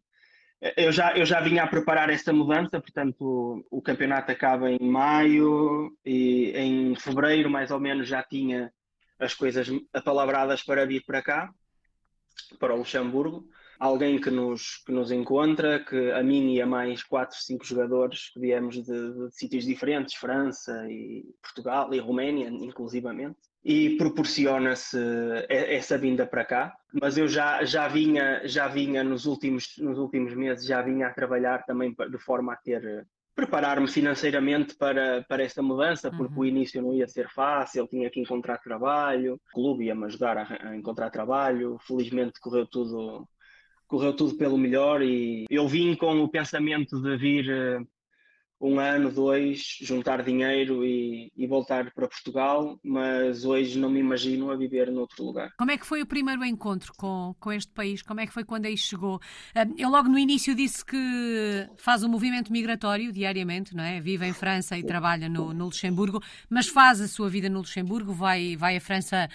eu 0.75 0.91
já, 0.91 1.15
eu 1.15 1.25
já 1.25 1.39
vinha 1.39 1.63
a 1.63 1.67
preparar 1.67 2.10
esta 2.10 2.34
mudança, 2.34 2.79
portanto 2.79 3.63
o, 3.70 3.81
campeonato 3.81 4.31
acaba 4.31 4.72
em 4.72 4.79
maio 4.79 5.96
e 6.03 6.51
em 6.55 6.96
fevereiro 6.96 7.50
mais 7.50 7.70
ou 7.70 7.79
menos 7.79 8.08
já 8.08 8.24
tinha 8.24 8.72
as 9.20 9.36
coisas 9.36 9.70
apalabradas 9.93 10.63
para 10.63 10.86
vir 10.86 11.03
para 11.05 11.22
cá, 11.22 11.53
para 12.60 12.74
o 12.74 12.77
Luxemburgo 12.77 13.48
alguém 13.79 14.20
que 14.20 14.29
nos, 14.29 14.84
que 14.86 14.91
nos 14.91 15.12
encontra, 15.12 15.79
que 15.79 16.12
a 16.12 16.24
mim 16.24 16.53
e 16.53 16.62
a 16.62 16.65
mais 16.65 17.03
quatro, 17.03 17.38
cinco 17.38 17.65
jogadores 17.65 18.29
que 18.34 18.39
viemos 18.39 18.75
de, 18.75 18.84
de, 18.84 19.27
de 19.27 19.36
sítios 19.36 19.65
diferentes, 19.65 20.15
França 20.15 20.86
e 20.89 21.25
Portugal 21.41 21.94
e 21.94 22.00
Roménia, 22.00 22.50
inclusivamente, 22.50 23.38
e 23.63 23.98
proporciona-se 23.98 24.98
essa 25.50 25.98
vinda 25.98 26.25
para 26.25 26.46
cá. 26.46 26.75
Mas 27.01 27.17
eu 27.17 27.27
já, 27.27 27.63
já 27.65 27.88
vinha, 27.88 28.41
já 28.48 28.67
vinha 28.67 29.03
nos, 29.03 29.25
últimos, 29.25 29.75
nos 29.77 29.98
últimos 29.98 30.36
meses, 30.36 30.65
já 30.65 30.82
vinha 30.82 31.08
a 31.08 31.13
trabalhar 31.13 31.65
também 31.65 31.96
de 32.10 32.17
forma 32.20 32.53
a 32.53 32.55
ter 32.55 33.08
preparar-me 33.36 33.88
financeiramente 33.88 34.75
para, 34.75 35.24
para 35.27 35.44
esta 35.44 35.62
mudança, 35.62 36.10
porque 36.10 36.34
uhum. 36.34 36.39
o 36.39 36.46
início 36.46 36.82
não 36.82 36.94
ia 36.94 37.05
ser 37.05 37.29
fácil, 37.29 37.86
tinha 37.86 38.10
que 38.10 38.22
encontrar 38.22 38.60
trabalho, 38.60 39.36
o 39.36 39.53
clube 39.53 39.86
ia-me 39.86 40.05
ajudar 40.05 40.38
a, 40.38 40.70
a, 40.70 40.75
encontrar 40.75 41.10
trabalho, 41.10 41.77
felizmente 41.86 42.39
correu 42.39 42.65
tudo 42.65 43.27
correu 43.88 44.13
tudo 44.13 44.36
pelo 44.36 44.58
melhor 44.58 45.01
e 45.01 45.46
eu 45.50 45.68
vim 45.68 45.96
com 45.96 46.20
o 46.22 46.30
pensamento 46.30 47.01
de 47.01 47.18
vir 47.18 47.50
uh, 47.50 47.88
um 48.60 48.80
ano, 48.80 49.12
dois, 49.12 49.77
juntar 49.82 50.24
dinheiro 50.24 50.86
e, 50.86 51.32
e, 51.36 51.46
voltar 51.46 51.92
para 51.92 52.08
Portugal, 52.08 52.80
mas 52.84 53.44
hoje 53.44 53.77
não 53.77 53.89
me 53.89 54.00
imagino 54.00 54.50
a 54.50 54.56
viver 54.56 54.92
noutro 54.92 55.24
lugar. 55.24 55.51
Como 55.58 55.72
é 55.72 55.77
que 55.77 55.86
foi 55.86 56.01
o 56.01 56.06
primeiro 56.06 56.44
encontro 56.44 56.94
com, 56.98 57.36
com 57.39 57.51
este 57.51 57.72
país? 57.72 58.01
Como 58.01 58.22
é 58.22 58.25
que 58.25 58.34
foi 58.34 58.44
quando 58.44 58.65
aí 58.65 58.77
chegou? 58.77 59.20
Eu 59.77 59.89
logo 59.89 60.08
no 60.08 60.18
início 60.18 60.56
disse 60.56 60.86
que 60.86 61.68
faz 61.77 62.04
um 62.04 62.10
movimento 62.10 62.51
migratório 62.51 63.12
diariamente, 63.12 63.75
não 63.75 63.84
é? 63.84 64.00
Vive 64.00 64.25
em 64.25 64.34
França 64.34 64.77
e 64.77 64.84
trabalha 64.84 65.27
no, 65.27 65.54
no 65.54 65.65
Luxemburgo, 65.65 66.22
mas 66.50 66.68
faz 66.68 67.01
a 67.01 67.08
sua 67.08 67.30
vida 67.30 67.50
no 67.50 67.60
Luxemburgo, 67.60 68.13
vai, 68.13 68.56
vai 68.56 68.77
à 68.77 68.82
França 68.82 69.30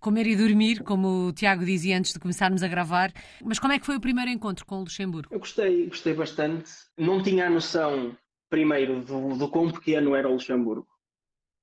comer 0.00 0.26
e 0.26 0.36
dormir, 0.36 0.82
como 0.82 1.28
o 1.28 1.32
Tiago 1.32 1.64
dizia 1.64 1.98
antes 1.98 2.12
de 2.12 2.18
começarmos 2.18 2.62
a 2.62 2.68
gravar. 2.68 3.12
Mas 3.44 3.58
como 3.58 3.72
é 3.72 3.78
que 3.78 3.86
foi 3.86 3.96
o 3.96 4.00
primeiro 4.00 4.30
encontro 4.30 4.64
com 4.64 4.76
o 4.76 4.80
Luxemburgo? 4.80 5.28
Eu 5.32 5.38
gostei, 5.38 5.86
gostei 5.86 6.14
bastante. 6.14 6.70
Não 6.96 7.22
tinha 7.22 7.46
a 7.46 7.50
noção, 7.50 8.16
primeiro, 8.48 9.00
do, 9.02 9.36
do 9.36 9.48
quão 9.48 9.70
pequeno 9.70 10.14
era 10.14 10.28
o 10.28 10.32
Luxemburgo. 10.32 10.86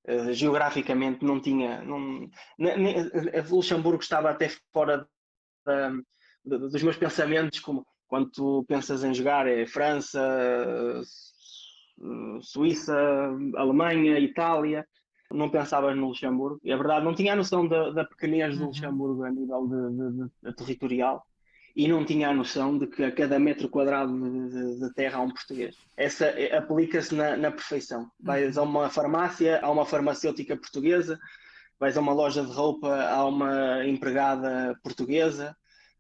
Uh, 0.07 0.31
geograficamente 0.33 1.25
não 1.25 1.39
tinha. 1.39 1.81
Não, 1.81 2.29
o 3.49 3.55
Luxemburgo 3.55 4.01
estava 4.01 4.29
até 4.29 4.49
fora 4.71 5.07
da, 5.65 5.91
dos 6.45 6.83
meus 6.83 6.95
pensamentos, 6.95 7.59
como 7.59 7.85
Quando 8.07 8.29
tu 8.29 8.65
pensas 8.67 9.03
em 9.03 9.13
jogar 9.13 9.47
é 9.47 9.65
França, 9.65 10.21
Suíça, 12.41 12.95
Alemanha, 13.55 14.19
Itália, 14.19 14.85
não 15.31 15.49
pensavas 15.49 15.95
no 15.95 16.07
Luxemburgo. 16.07 16.59
E 16.63 16.71
a 16.71 16.77
verdade, 16.77 17.05
não 17.05 17.13
tinha 17.13 17.33
a 17.33 17.35
noção 17.35 17.67
da, 17.67 17.91
da 17.91 18.05
pequenez 18.05 18.57
do 18.57 18.61
uhum. 18.61 18.67
Luxemburgo 18.67 19.23
a 19.23 19.31
nível 19.31 19.67
de, 19.67 19.97
de, 19.97 20.31
de, 20.43 20.55
territorial 20.55 21.25
e 21.75 21.87
não 21.87 22.05
tinha 22.05 22.29
a 22.29 22.33
noção 22.33 22.77
de 22.77 22.87
que 22.87 23.03
a 23.03 23.11
cada 23.11 23.37
metro 23.37 23.67
quadrado 23.67 24.13
de, 24.13 24.79
de 24.79 24.93
terra 24.93 25.19
há 25.19 25.21
um 25.21 25.31
português. 25.31 25.75
Essa 25.97 26.33
aplica-se 26.57 27.13
na, 27.13 27.35
na, 27.35 27.51
perfeição. 27.51 28.09
Vais 28.19 28.57
a 28.57 28.61
uhum. 28.61 28.69
uma 28.69 28.89
farmácia, 28.89 29.59
há 29.61 29.69
uma 29.69 29.85
farmacêutica 29.85 30.55
portuguesa, 30.55 31.19
vais 31.79 31.97
a 31.97 32.01
uma 32.01 32.13
loja 32.13 32.43
de 32.43 32.51
roupa, 32.51 32.95
há 32.95 33.25
uma 33.25 33.85
empregada 33.85 34.77
portuguesa, 34.81 35.55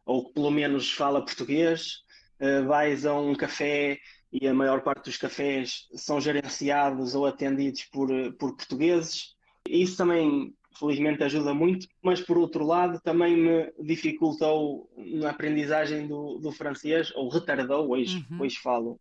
ou 0.05 0.25
que 0.25 0.33
pelo 0.33 0.51
menos 0.51 0.91
fala 0.91 1.25
português, 1.25 2.03
uh, 2.39 2.65
vais 2.67 3.05
a 3.05 3.13
um 3.13 3.35
café 3.35 3.99
e 4.31 4.47
a 4.47 4.53
maior 4.53 4.81
parte 4.81 5.05
dos 5.05 5.17
cafés 5.17 5.87
são 5.93 6.19
gerenciados 6.19 7.15
ou 7.15 7.25
atendidos 7.25 7.83
por, 7.85 8.09
por 8.33 8.55
portugueses. 8.55 9.35
Isso 9.67 9.97
também 9.97 10.53
felizmente 10.77 11.23
ajuda 11.23 11.53
muito, 11.53 11.87
mas 12.01 12.21
por 12.21 12.37
outro 12.37 12.65
lado 12.65 12.99
também 13.01 13.35
me 13.37 13.73
dificultou 13.81 14.89
na 14.97 15.29
aprendizagem 15.29 16.07
do, 16.07 16.37
do 16.37 16.51
francês, 16.51 17.11
ou 17.15 17.29
retardou, 17.29 17.89
hoje, 17.89 18.25
uhum. 18.29 18.41
hoje 18.41 18.57
falo, 18.57 18.99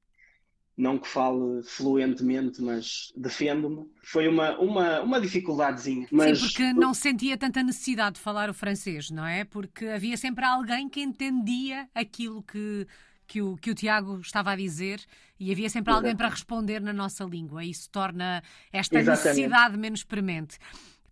não 0.76 0.98
que 0.98 1.06
fale 1.06 1.62
fluentemente, 1.62 2.60
mas 2.60 3.12
defendo-me. 3.16 3.88
Foi 4.02 4.26
uma, 4.28 4.58
uma, 4.58 5.00
uma 5.02 5.20
dificuldadezinha. 5.20 6.06
Mas... 6.10 6.38
Sim, 6.38 6.46
porque 6.46 6.72
não 6.72 6.92
sentia 6.92 7.36
tanta 7.36 7.62
necessidade 7.62 8.16
de 8.16 8.20
falar 8.20 8.50
o 8.50 8.54
francês, 8.54 9.10
não 9.10 9.26
é? 9.26 9.44
Porque 9.44 9.86
havia 9.86 10.16
sempre 10.16 10.44
alguém 10.44 10.88
que 10.88 11.00
entendia 11.00 11.88
aquilo 11.94 12.42
que 12.42 12.86
que 13.26 13.42
o, 13.42 13.56
que 13.56 13.70
o 13.70 13.74
Tiago 13.74 14.18
estava 14.20 14.52
a 14.52 14.56
dizer 14.56 15.00
e 15.38 15.50
havia 15.50 15.68
sempre 15.68 15.92
alguém 15.92 16.16
para 16.16 16.28
responder 16.28 16.80
na 16.80 16.92
nossa 16.92 17.24
língua. 17.24 17.64
Isso 17.64 17.90
torna 17.90 18.42
esta 18.72 18.98
Exatamente. 18.98 19.24
necessidade 19.24 19.76
menos 19.76 20.04
premente. 20.04 20.58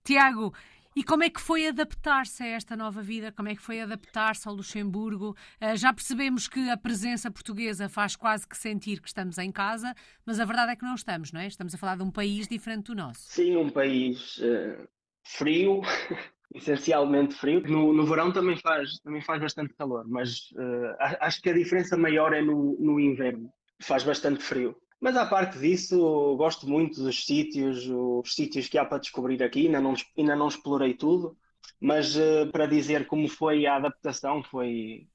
Tiago, 0.05 0.53
e 0.95 1.03
como 1.03 1.25
é 1.25 1.31
que 1.31 1.41
foi 1.41 1.67
adaptar-se 1.67 2.43
a 2.43 2.47
esta 2.47 2.77
nova 2.77 3.01
vida? 3.01 3.33
Como 3.33 3.49
é 3.49 3.55
que 3.55 3.63
foi 3.63 3.81
adaptar-se 3.81 4.47
ao 4.47 4.55
Luxemburgo? 4.55 5.35
Uh, 5.61 5.77
já 5.77 5.93
percebemos 5.93 6.49
que 6.49 6.69
a 6.69 6.77
presença 6.77 7.31
portuguesa 7.31 7.89
faz 7.89 8.15
quase 8.15 8.47
que 8.47 8.57
sentir 8.57 9.01
que 9.01 9.09
estamos 9.09 9.39
em 9.39 9.51
casa, 9.51 9.95
mas 10.27 10.39
a 10.39 10.45
verdade 10.45 10.73
é 10.73 10.77
que 10.77 10.85
não 10.85 10.95
estamos, 10.95 11.33
não 11.33 11.41
é? 11.41 11.47
Estamos 11.47 11.75
a 11.75 11.79
falar 11.79 11.97
de 11.97 12.03
um 12.03 12.11
país 12.11 12.47
diferente 12.47 12.87
do 12.87 12.95
nosso. 12.95 13.21
Sim, 13.23 13.57
um 13.57 13.71
país 13.71 14.37
uh, 14.39 14.87
frio, 15.25 15.81
essencialmente 16.55 17.35
frio. 17.35 17.63
No, 17.63 17.93
no, 17.93 18.05
verão 18.07 18.33
também 18.33 18.57
faz, 18.57 18.99
também 19.01 19.23
faz 19.23 19.41
bastante 19.41 19.75
calor, 19.75 20.05
mas 20.07 20.51
uh, 20.53 20.97
acho 21.21 21.41
que 21.41 21.51
a 21.51 21.55
diferença 21.55 21.97
maior 21.97 22.33
é 22.33 22.43
no, 22.43 22.77
no 22.79 23.01
inverno. 23.01 23.51
Faz 23.81 24.05
bastante 24.05 24.43
frio. 24.43 24.77
Mas 25.01 25.17
à 25.17 25.27
parte 25.27 25.59
disso, 25.59 26.37
gosto 26.37 26.69
muito 26.69 27.03
dos 27.03 27.27
sítios, 27.27 27.89
os 27.89 28.35
sítios 28.35 28.69
que 28.69 28.79
há 28.79 28.85
para 28.85 28.99
descobrir 28.99 29.43
aqui, 29.43 29.67
ainda 29.67 29.81
não, 29.81 29.95
ainda 30.17 30.37
não 30.37 30.47
explorei 30.47 30.95
tudo, 30.95 31.37
mas 31.81 32.15
uh, 32.17 32.47
para 32.53 32.67
dizer 32.67 33.07
como 33.07 33.29
foi 33.29 33.67
a 33.67 33.77
adaptação, 33.77 34.43
foi 34.45 35.09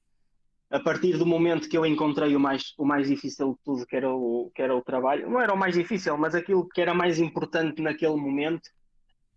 a 0.70 0.78
partir 0.78 1.16
do 1.16 1.24
momento 1.24 1.68
que 1.68 1.78
eu 1.78 1.86
encontrei 1.86 2.36
o 2.36 2.40
mais, 2.40 2.74
o 2.76 2.84
mais 2.84 3.08
difícil 3.08 3.52
de 3.52 3.58
tudo, 3.64 3.86
que 3.86 3.96
era, 3.96 4.12
o, 4.12 4.50
que 4.54 4.60
era 4.60 4.76
o 4.76 4.82
trabalho, 4.82 5.30
não 5.30 5.40
era 5.40 5.54
o 5.54 5.56
mais 5.56 5.74
difícil, 5.74 6.16
mas 6.18 6.34
aquilo 6.34 6.68
que 6.68 6.80
era 6.80 6.92
mais 6.92 7.18
importante 7.18 7.80
naquele 7.80 8.16
momento, 8.16 8.68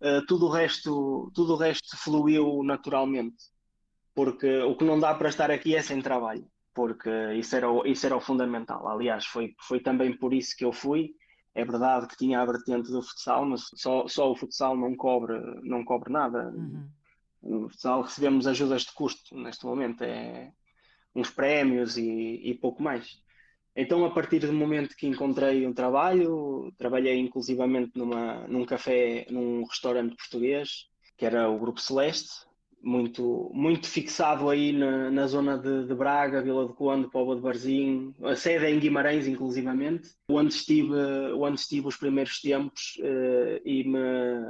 uh, 0.02 0.26
tudo, 0.26 0.46
o 0.46 0.50
resto, 0.50 1.30
tudo 1.34 1.54
o 1.54 1.56
resto 1.56 1.96
fluiu 1.96 2.62
naturalmente, 2.62 3.44
porque 4.14 4.60
o 4.62 4.76
que 4.76 4.84
não 4.84 5.00
dá 5.00 5.14
para 5.14 5.28
estar 5.28 5.50
aqui 5.50 5.74
é 5.74 5.82
sem 5.82 6.00
trabalho 6.02 6.46
porque 6.74 7.10
isso 7.34 7.54
era 7.56 7.70
o, 7.70 7.86
isso 7.86 8.06
era 8.06 8.16
o 8.16 8.20
fundamental. 8.20 8.86
Aliás, 8.88 9.26
foi, 9.26 9.54
foi 9.60 9.80
também 9.80 10.16
por 10.16 10.32
isso 10.32 10.56
que 10.56 10.64
eu 10.64 10.72
fui. 10.72 11.14
É 11.54 11.64
verdade 11.64 12.06
que 12.06 12.16
tinha 12.16 12.40
a 12.40 12.46
vertente 12.46 12.90
do 12.90 13.02
futsal, 13.02 13.44
mas 13.44 13.68
só, 13.74 14.08
só 14.08 14.30
o 14.30 14.36
futsal 14.36 14.76
não 14.76 14.96
cobre, 14.96 15.38
não 15.62 15.84
cobre 15.84 16.10
nada. 16.10 16.48
Uhum. 16.48 16.88
No 17.42 17.68
futsal 17.68 18.02
recebemos 18.02 18.46
ajudas 18.46 18.82
de 18.82 18.92
custo 18.92 19.36
neste 19.36 19.66
momento, 19.66 20.02
é 20.02 20.50
uns 21.14 21.28
prémios 21.28 21.98
e, 21.98 22.40
e 22.42 22.54
pouco 22.54 22.82
mais. 22.82 23.20
Então, 23.74 24.04
a 24.04 24.10
partir 24.10 24.40
do 24.40 24.52
momento 24.52 24.94
que 24.96 25.06
encontrei 25.06 25.66
um 25.66 25.72
trabalho, 25.72 26.72
trabalhei 26.76 27.18
inclusivamente 27.18 27.92
numa, 27.94 28.46
num 28.46 28.66
café, 28.66 29.26
num 29.30 29.64
restaurante 29.64 30.14
português, 30.14 30.86
que 31.16 31.24
era 31.24 31.48
o 31.48 31.58
Grupo 31.58 31.80
Celeste, 31.80 32.46
muito, 32.82 33.50
muito 33.54 33.86
fixado 33.86 34.50
aí 34.50 34.72
na, 34.72 35.10
na 35.10 35.26
zona 35.26 35.56
de, 35.56 35.86
de, 35.86 35.94
Braga, 35.94 36.42
Vila 36.42 36.66
do 36.66 36.74
Conde, 36.74 37.08
Póvoa 37.08 37.36
de 37.36 37.40
Barzim, 37.40 38.12
a 38.22 38.34
sede 38.34 38.66
é 38.66 38.70
em 38.70 38.80
Guimarães, 38.80 39.26
inclusivamente, 39.26 40.10
onde 40.28 40.52
estive, 40.52 40.94
onde 41.38 41.60
estive 41.60 41.86
os 41.86 41.96
primeiros 41.96 42.40
tempos 42.40 42.96
uh, 42.98 43.60
e 43.64 43.84
me, 43.84 43.98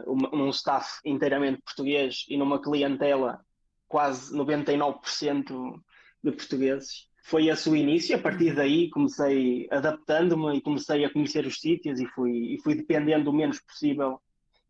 um, 0.06 0.16
num 0.36 0.50
staff 0.50 0.98
inteiramente 1.04 1.60
português 1.62 2.24
e 2.28 2.36
numa 2.36 2.60
clientela 2.60 3.40
quase 3.86 4.34
99% 4.34 5.80
de 6.24 6.32
portugueses. 6.32 7.11
Foi 7.22 7.48
esse 7.48 7.68
o 7.70 7.76
início, 7.76 8.16
a 8.16 8.18
partir 8.18 8.54
daí 8.54 8.90
comecei 8.90 9.68
adaptando-me 9.70 10.56
e 10.56 10.60
comecei 10.60 11.04
a 11.04 11.10
conhecer 11.10 11.46
os 11.46 11.60
sítios 11.60 12.00
e 12.00 12.06
fui, 12.06 12.54
e 12.54 12.60
fui 12.62 12.74
dependendo 12.74 13.30
o 13.30 13.32
menos 13.32 13.60
possível 13.60 14.20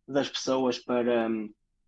das 0.06 0.28
pessoas 0.28 0.78
para 0.78 1.28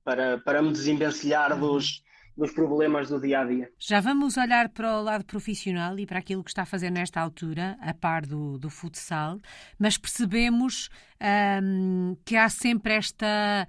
para, 0.05 0.39
para 0.39 0.63
me 0.63 0.71
desenvencilhar 0.71 1.53
uhum. 1.53 1.61
dos, 1.61 2.05
dos 2.37 2.53
problemas 2.53 3.09
do 3.09 3.21
dia 3.21 3.41
a 3.41 3.45
dia. 3.45 3.73
Já 3.79 4.01
vamos 4.01 4.37
olhar 4.37 4.69
para 4.69 4.99
o 4.99 5.03
lado 5.03 5.25
profissional 5.25 5.99
e 5.99 6.07
para 6.07 6.19
aquilo 6.19 6.45
que 6.45 6.51
está 6.51 6.63
a 6.63 6.67
fazer 6.67 6.91
nesta 6.91 7.21
altura, 7.21 7.77
a 7.81 7.95
par 7.95 8.27
do, 8.27 8.59
do 8.59 8.69
futsal, 8.69 9.41
mas 9.79 9.97
percebemos 9.97 10.91
um, 11.63 12.17
que 12.25 12.37
há 12.37 12.49
sempre 12.49 12.95
esta 12.95 13.67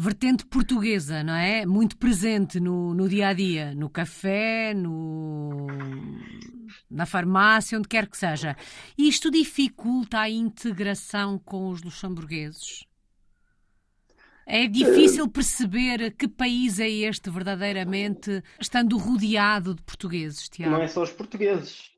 vertente 0.00 0.46
portuguesa, 0.46 1.22
não 1.22 1.34
é? 1.34 1.66
Muito 1.66 1.96
presente 1.96 2.58
no, 2.58 2.94
no 2.94 3.08
dia 3.08 3.28
a 3.28 3.32
dia, 3.32 3.74
no 3.74 3.90
café, 3.90 4.72
no, 4.74 5.66
na 6.90 7.04
farmácia, 7.06 7.78
onde 7.78 7.88
quer 7.88 8.08
que 8.08 8.16
seja. 8.16 8.56
Isto 8.96 9.30
dificulta 9.30 10.20
a 10.20 10.30
integração 10.30 11.38
com 11.38 11.68
os 11.68 11.82
luxemburgueses? 11.82 12.84
É 14.46 14.66
difícil 14.66 15.28
perceber 15.28 16.12
que 16.16 16.26
país 16.26 16.80
é 16.80 16.88
este 16.88 17.30
verdadeiramente, 17.30 18.42
estando 18.58 18.96
rodeado 18.96 19.74
de 19.74 19.82
portugueses, 19.82 20.48
Tiago. 20.48 20.72
Não 20.72 20.82
é 20.82 20.88
só 20.88 21.02
os 21.02 21.12
portugueses. 21.12 21.90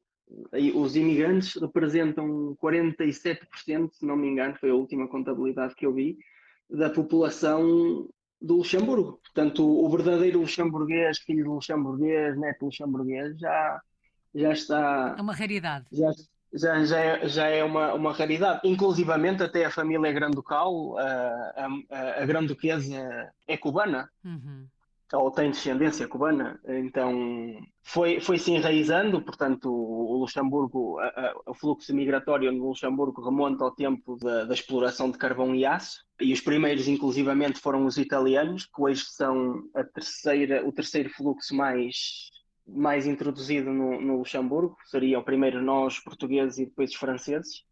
Os 0.75 0.97
imigrantes 0.97 1.55
representam 1.61 2.57
47%, 2.63 3.93
se 3.93 4.05
não 4.05 4.17
me 4.17 4.29
engano, 4.29 4.55
foi 4.59 4.71
a 4.71 4.75
última 4.75 5.09
contabilidade 5.09 5.75
que 5.75 5.87
eu 5.87 5.95
vi, 5.95 6.19
da 6.73 6.91
população 6.91 8.09
do 8.41 8.57
Luxemburgo. 8.57 9.21
Portanto, 9.23 9.65
o 9.65 9.89
verdadeiro 9.89 10.41
luxemburguês, 10.41 11.19
filho 11.19 11.45
de 11.45 11.49
luxemburguês, 11.49 12.39
neto 12.39 12.67
luxemburguês, 12.67 13.39
já, 13.39 13.81
já 14.35 14.53
está. 14.53 15.15
É 15.17 15.23
uma 15.23 15.35
raridade. 15.35 15.87
Já, 15.93 16.13
já, 16.53 16.85
já, 16.85 16.99
é, 16.99 17.29
já 17.29 17.47
é 17.47 17.63
uma, 17.63 17.95
uma 17.95 18.13
raridade. 18.13 18.61
Inclusivamente 18.65 19.43
até 19.43 19.65
a 19.65 19.71
família 19.71 20.13
Granducal, 20.13 20.99
a, 20.99 21.69
a, 21.91 22.23
a 22.23 22.27
Granduquesa 22.27 23.33
é 23.47 23.57
cubana, 23.57 24.11
uhum. 24.25 24.67
Ou 25.13 25.31
tem 25.31 25.51
descendência 25.51 26.09
cubana, 26.09 26.61
então 26.67 27.13
foi, 27.83 28.21
foi 28.21 28.39
se 28.39 28.53
enraizando, 28.53 29.21
portanto 29.23 29.71
o 29.71 30.17
Luxemburgo, 30.19 30.99
a, 31.01 31.35
o 31.47 31.55
fluxo 31.55 31.95
migratório 31.95 32.51
no 32.51 32.69
Luxemburgo 32.69 33.23
remonta 33.23 33.65
ao 33.65 33.75
tempo 33.75 34.17
da, 34.17 34.45
da 34.45 34.55
exploração 34.55 35.11
de 35.11 35.19
carvão 35.19 35.55
e 35.55 35.67
aço, 35.67 36.05
e 36.21 36.33
os 36.33 36.41
primeiros 36.41 36.89
inclusivamente 36.89 37.61
foram 37.61 37.85
os 37.85 37.99
italianos, 37.99 38.67
que 38.67 38.83
hoje 38.83 39.05
são 39.07 39.63
a 39.75 39.85
terceira, 39.85 40.67
o 40.67 40.73
terceiro 40.73 41.11
fluxo 41.11 41.55
mais 41.55 42.31
mais 42.65 43.07
introduzido 43.07 43.73
no, 43.73 44.01
no 44.01 44.19
Luxemburgo, 44.19 44.77
seriam 44.87 45.23
primeiro 45.23 45.61
nós 45.61 45.99
portugueses 45.99 46.59
e 46.59 46.67
depois 46.67 46.91
os 46.91 46.97
franceses. 46.97 47.65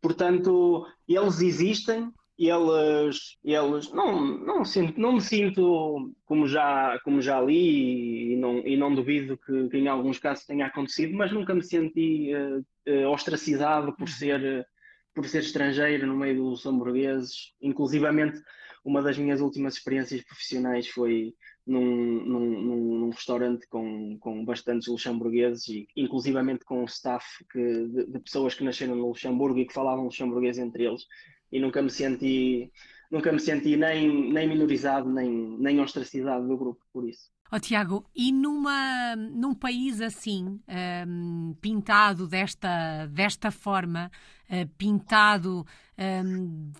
Portanto, 0.00 0.86
eles 1.06 1.40
existem, 1.40 2.10
eles, 2.38 3.36
eles 3.44 3.92
não, 3.92 4.22
não, 4.38 4.64
sinto, 4.64 5.00
não 5.00 5.14
me 5.14 5.20
sinto 5.20 6.14
como 6.24 6.46
já, 6.46 6.96
como 7.02 7.20
já 7.20 7.40
li 7.40 8.34
e 8.34 8.36
não, 8.36 8.58
e 8.58 8.76
não 8.76 8.94
duvido 8.94 9.36
que, 9.36 9.68
que 9.68 9.76
em 9.76 9.88
alguns 9.88 10.20
casos 10.20 10.46
tenha 10.46 10.66
acontecido, 10.66 11.16
mas 11.16 11.32
nunca 11.32 11.52
me 11.52 11.64
senti 11.64 12.32
uh, 12.32 12.64
uh, 12.88 13.08
ostracizado 13.08 13.92
por 13.96 14.08
ser, 14.08 14.64
por 15.12 15.26
ser 15.26 15.40
estrangeiro 15.40 16.06
no 16.06 16.16
meio 16.16 16.36
dos 16.36 16.64
luxemburgueses. 16.64 17.52
Inclusivamente, 17.60 18.40
uma 18.84 19.02
das 19.02 19.18
minhas 19.18 19.40
últimas 19.40 19.74
experiências 19.74 20.22
profissionais 20.22 20.86
foi 20.86 21.34
num, 21.66 22.24
num, 22.24 23.00
num, 23.00 23.10
restaurante 23.10 23.66
com, 23.68 24.16
com 24.20 24.44
bastantes 24.44 24.86
luxemburgueses 24.86 25.68
e 25.68 25.88
inclusivamente 25.96 26.64
com 26.64 26.82
um 26.82 26.86
staff 26.86 27.44
que, 27.50 27.86
de, 27.88 28.06
de, 28.06 28.18
pessoas 28.20 28.54
que 28.54 28.64
nasceram 28.64 28.94
no 28.94 29.08
Luxemburgo 29.08 29.58
e 29.58 29.66
que 29.66 29.74
falavam 29.74 30.04
luxemburguês 30.04 30.56
entre 30.56 30.84
eles 30.84 31.04
e 31.50 31.60
nunca 31.60 31.82
me 31.82 31.90
senti 31.90 32.70
nunca 33.10 33.32
me 33.32 33.40
senti 33.40 33.76
nem, 33.76 34.32
nem 34.32 34.48
minorizado 34.48 35.10
nem, 35.10 35.56
nem 35.58 35.80
ostracizado 35.80 36.46
do 36.46 36.56
grupo 36.56 36.84
por 36.92 37.08
isso. 37.08 37.30
Oh, 37.50 37.58
Tiago, 37.58 38.04
e 38.14 38.30
numa, 38.30 39.16
num 39.16 39.54
país 39.54 40.02
assim, 40.02 40.60
um, 41.06 41.56
pintado 41.62 42.28
desta, 42.28 43.06
desta 43.06 43.50
forma, 43.50 44.10
uh, 44.50 44.68
pintado 44.76 45.64
um, 45.98 46.70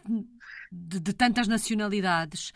de, 0.70 1.00
de, 1.00 1.12
tantas 1.12 1.48
nacionalidades, 1.48 2.52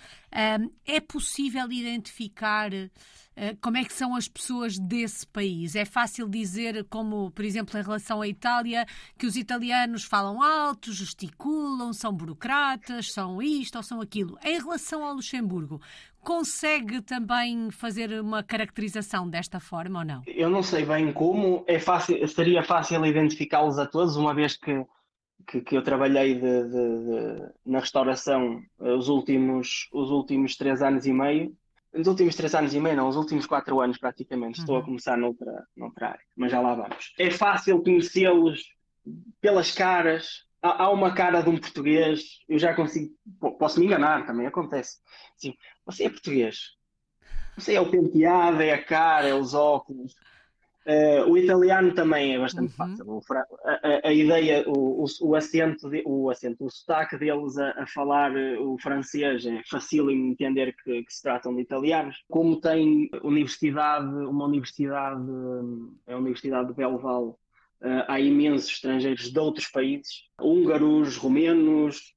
é 0.86 1.00
possível 1.00 1.70
identificar 1.70 2.72
uh, 2.72 3.56
como 3.60 3.76
é 3.76 3.84
que 3.84 3.92
são 3.92 4.14
as 4.14 4.28
pessoas 4.28 4.78
desse 4.78 5.26
país? 5.26 5.74
É 5.74 5.84
fácil 5.84 6.28
dizer, 6.28 6.84
como 6.88 7.30
por 7.30 7.44
exemplo 7.44 7.78
em 7.78 7.82
relação 7.82 8.22
à 8.22 8.28
Itália, 8.28 8.86
que 9.18 9.26
os 9.26 9.36
italianos 9.36 10.04
falam 10.04 10.42
alto, 10.42 10.92
gesticulam, 10.92 11.92
são 11.92 12.12
burocratas, 12.12 13.12
são 13.12 13.42
isto 13.42 13.76
ou 13.76 13.82
são 13.82 14.00
aquilo. 14.00 14.38
Em 14.42 14.58
relação 14.58 15.04
ao 15.04 15.14
Luxemburgo, 15.14 15.80
Consegue 16.22 17.02
também 17.02 17.68
fazer 17.72 18.20
uma 18.20 18.44
caracterização 18.44 19.28
desta 19.28 19.58
forma 19.58 19.98
ou 19.98 20.04
não? 20.04 20.22
Eu 20.24 20.48
não 20.48 20.62
sei 20.62 20.86
bem 20.86 21.12
como, 21.12 21.64
é 21.66 21.80
fácil, 21.80 22.16
seria 22.28 22.62
fácil 22.62 23.04
identificá-los 23.04 23.76
a 23.76 23.86
todos, 23.86 24.14
uma 24.14 24.32
vez 24.32 24.56
que, 24.56 24.86
que, 25.46 25.60
que 25.60 25.76
eu 25.76 25.82
trabalhei 25.82 26.34
de, 26.34 26.40
de, 26.40 26.70
de, 26.70 27.50
na 27.64 27.80
restauração 27.80 28.62
eh, 28.80 28.92
os 28.92 29.08
últimos, 29.08 29.88
os 29.92 30.10
últimos 30.10 30.56
três 30.56 30.82
anos 30.82 31.06
e 31.06 31.12
meio. 31.12 31.56
Os 31.92 32.06
últimos 32.06 32.34
três 32.34 32.54
anos 32.54 32.72
e 32.74 32.80
meio, 32.80 32.96
não, 32.96 33.08
os 33.08 33.16
últimos 33.16 33.46
quatro 33.46 33.80
anos 33.80 33.98
praticamente. 33.98 34.60
Estou 34.60 34.76
a 34.76 34.78
uhum. 34.78 34.86
começar 34.86 35.16
noutra, 35.16 35.66
noutra 35.76 36.08
área, 36.08 36.24
mas 36.36 36.50
já 36.50 36.60
lá 36.60 36.74
vamos. 36.74 37.12
É 37.18 37.30
fácil 37.30 37.82
conhecê-los 37.82 38.74
pelas 39.40 39.72
caras, 39.72 40.46
há, 40.62 40.88
uma 40.90 41.14
cara 41.14 41.42
de 41.42 41.48
um 41.48 41.58
português, 41.58 42.40
eu 42.48 42.58
já 42.58 42.74
consigo, 42.74 43.12
posso 43.58 43.80
me 43.80 43.86
enganar, 43.86 44.24
também 44.26 44.46
acontece. 44.46 44.98
Assim, 45.36 45.54
você 45.84 46.04
é 46.04 46.10
português. 46.10 46.76
Você 47.56 47.74
é 47.74 47.80
o 47.80 47.90
penteado, 47.90 48.62
é 48.62 48.72
a 48.72 48.82
cara, 48.82 49.28
é 49.28 49.34
os 49.34 49.52
óculos. 49.52 50.14
Uh, 50.84 51.30
o 51.30 51.38
italiano 51.38 51.94
também 51.94 52.34
é 52.34 52.38
bastante 52.38 52.70
uhum. 52.70 52.76
fácil. 52.76 53.08
O, 53.08 53.22
a, 53.64 54.08
a, 54.08 54.12
ideia, 54.12 54.64
o, 54.66 55.04
o, 55.04 55.06
o, 55.22 55.36
acento, 55.36 55.88
de, 55.88 56.02
o 56.04 56.28
acento, 56.28 56.64
o 56.64 56.70
sotaque 56.70 57.16
deles 57.16 57.56
a, 57.56 57.70
a, 57.82 57.86
falar 57.86 58.36
eh, 58.36 58.58
o 58.58 58.76
francês 58.78 59.46
é 59.46 59.62
fácil 59.70 60.10
entender 60.10 60.74
que, 60.82 61.04
que, 61.04 61.12
se 61.12 61.22
tratam 61.22 61.54
de 61.54 61.62
italianos. 61.62 62.16
Como 62.28 62.60
tem 62.60 63.08
universidade, 63.22 64.06
uma 64.06 64.46
universidade, 64.46 65.22
é 66.08 66.14
a 66.14 66.18
Universidade 66.18 66.68
de 66.68 66.74
Belval, 66.74 67.38
uh, 67.80 68.04
há 68.08 68.18
imensos 68.18 68.72
estrangeiros 68.72 69.30
de 69.30 69.38
outros 69.38 69.68
países, 69.68 70.24
húngaros, 70.40 71.16
romenos, 71.16 72.12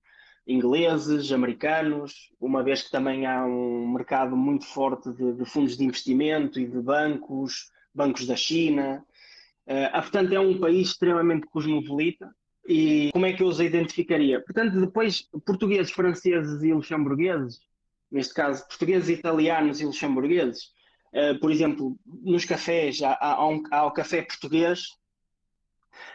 ingleses, 0.48 1.32
americanos, 1.32 2.32
uma 2.40 2.64
vez 2.64 2.82
que 2.82 2.92
também 2.92 3.28
há 3.28 3.46
um 3.46 3.94
mercado 3.94 4.36
muito 4.36 4.66
forte 4.66 5.12
de, 5.12 5.34
de 5.34 5.46
fundos 5.46 5.78
de 5.78 5.84
investimento 5.84 6.60
e 6.60 6.68
de 6.68 6.82
bancos, 6.82 7.72
bancos 7.96 8.28
da 8.28 8.36
China. 8.36 9.04
Uh, 9.66 10.02
portanto, 10.02 10.34
é 10.34 10.40
um 10.40 10.60
país 10.60 10.90
extremamente 10.90 11.48
cosmopolita. 11.48 12.30
E 12.68 13.12
como 13.14 13.26
é 13.26 13.34
que 13.34 13.44
eu 13.44 13.48
os 13.48 13.60
identificaria? 13.60 14.42
Portanto, 14.42 14.80
depois, 14.80 15.28
portugueses, 15.46 15.92
franceses 15.92 16.64
e 16.64 16.74
luxemburgueses, 16.74 17.60
neste 18.12 18.34
caso, 18.34 18.68
portugueses, 18.68 19.10
italianos 19.10 19.80
e 19.80 19.86
luxemburgueses, 19.86 20.72
uh, 21.14 21.40
por 21.40 21.52
exemplo, 21.52 21.98
nos 22.06 22.44
cafés 22.44 23.02
há, 23.02 23.18
há, 23.20 23.48
um, 23.48 23.64
há 23.72 23.86
o 23.86 23.92
café 23.92 24.24
português, 24.24 24.88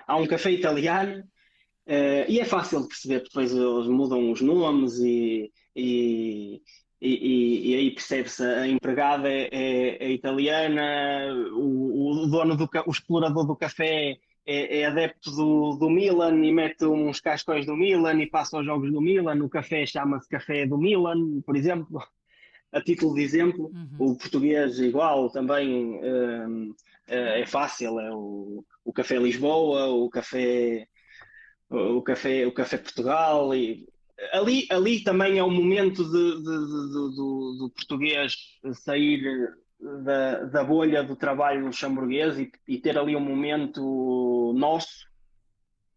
há 0.07 0.17
um 0.17 0.27
café 0.27 0.51
italiano, 0.51 1.21
uh, 1.21 2.25
e 2.29 2.41
é 2.41 2.45
fácil 2.45 2.83
de 2.83 2.89
perceber, 2.89 3.23
depois 3.23 3.53
eles 3.53 3.87
mudam 3.87 4.33
os 4.33 4.41
nomes 4.41 4.99
e, 4.99 5.53
e, 5.77 6.61
e, 7.01 7.71
e 7.71 7.75
aí 7.77 7.91
percebe-se 7.91 8.45
a 8.45 8.67
empregada 8.67 9.29
é, 9.29 9.49
é, 9.51 10.05
é 10.05 10.11
italiana, 10.11 11.33
o, 11.53 12.25
o, 12.25 12.27
dono 12.27 12.57
do 12.57 12.69
o 12.87 12.91
explorador 12.91 13.47
do 13.47 13.57
café 13.57 14.19
é, 14.47 14.81
é, 14.81 14.85
adepto 14.85 15.31
do, 15.31 15.77
do 15.77 15.89
Milan 15.89 16.45
e 16.45 16.53
mete 16.53 16.85
uns 16.85 17.21
cascóis 17.21 17.65
do 17.65 17.77
Milan 17.77 18.21
e 18.21 18.27
passa 18.27 18.57
aos 18.57 18.67
jogos 18.67 18.93
do 18.93 19.01
Milan. 19.01 19.43
O 19.43 19.49
café 19.49 19.87
chama-se 19.87 20.29
Café 20.29 20.67
do 20.67 20.77
Milan, 20.77 21.41
por 21.41 21.57
exemplo. 21.57 22.03
A 22.73 22.81
título 22.81 23.17
de 23.17 23.23
exemplo, 23.23 23.65
uhum. 23.75 24.13
o 24.13 24.17
português 24.17 24.79
igual 24.79 25.29
também 25.29 25.97
uh, 25.97 26.71
uh, 26.71 26.75
é 27.09 27.45
fácil, 27.45 27.99
é 27.99 28.15
o, 28.15 28.65
o 28.85 28.93
Café 28.93 29.19
Lisboa, 29.19 29.89
o 29.89 30.09
Café 30.09 30.87
o 31.71 32.03
café, 32.03 32.47
o 32.47 32.53
café 32.53 32.79
Portugal 32.79 33.55
e 33.55 33.89
ali, 34.33 34.67
ali 34.71 35.03
também 35.03 35.39
é 35.39 35.43
o 35.43 35.51
momento 35.51 36.05
de, 36.05 36.37
de, 36.37 36.43
de, 36.43 37.17
do, 37.17 37.57
do, 37.59 37.73
português 37.75 38.35
sair 38.75 39.49
da, 40.05 40.45
da 40.45 40.65
bolha 40.65 41.03
do 41.03 41.17
trabalho 41.17 41.67
luxemburguês 41.67 42.39
e, 42.39 42.51
e 42.69 42.79
ter 42.79 42.99
ali 42.99 43.17
um 43.17 43.21
momento 43.21 44.53
nosso. 44.57 45.09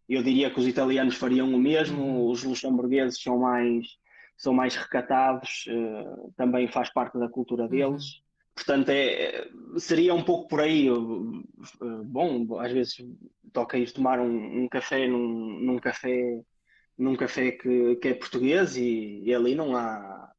Eu 0.08 0.22
diria 0.22 0.50
que 0.50 0.60
os 0.60 0.66
italianos 0.66 1.16
fariam 1.16 1.52
o 1.52 1.58
mesmo, 1.58 2.02
uhum. 2.02 2.30
os 2.30 2.44
luxemburgueses 2.44 3.20
são 3.22 3.38
mais, 3.38 3.86
são 4.36 4.52
mais 4.52 4.76
recatados, 4.76 5.64
uh, 5.68 6.32
também 6.36 6.68
faz 6.68 6.92
parte 6.92 7.18
da 7.18 7.28
cultura 7.28 7.66
deles. 7.68 8.16
Uhum. 8.16 8.24
Portanto, 8.54 8.88
é, 8.90 9.48
seria 9.78 10.14
um 10.14 10.22
pouco 10.22 10.48
por 10.48 10.60
aí. 10.60 10.86
Bom, 12.04 12.60
às 12.60 12.70
vezes 12.70 12.96
toca 13.52 13.76
ir 13.76 13.90
tomar 13.90 14.20
um, 14.20 14.62
um 14.62 14.68
café 14.68 15.08
num, 15.08 15.58
num, 15.60 15.78
café 15.78 16.40
num 16.96 17.16
café 17.16 17.52
que, 17.52 17.96
que 17.96 18.08
é 18.08 18.14
português 18.14 18.76
e, 18.76 19.22
e, 19.24 19.34
ali 19.34 19.54
não 19.54 19.76
há 19.76 20.30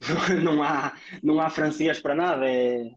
não 0.42 0.62
há 0.62 0.94
não 1.22 1.40
há 1.40 1.50
francês 1.50 2.00
para 2.00 2.14
nada. 2.14 2.48
É, 2.48 2.90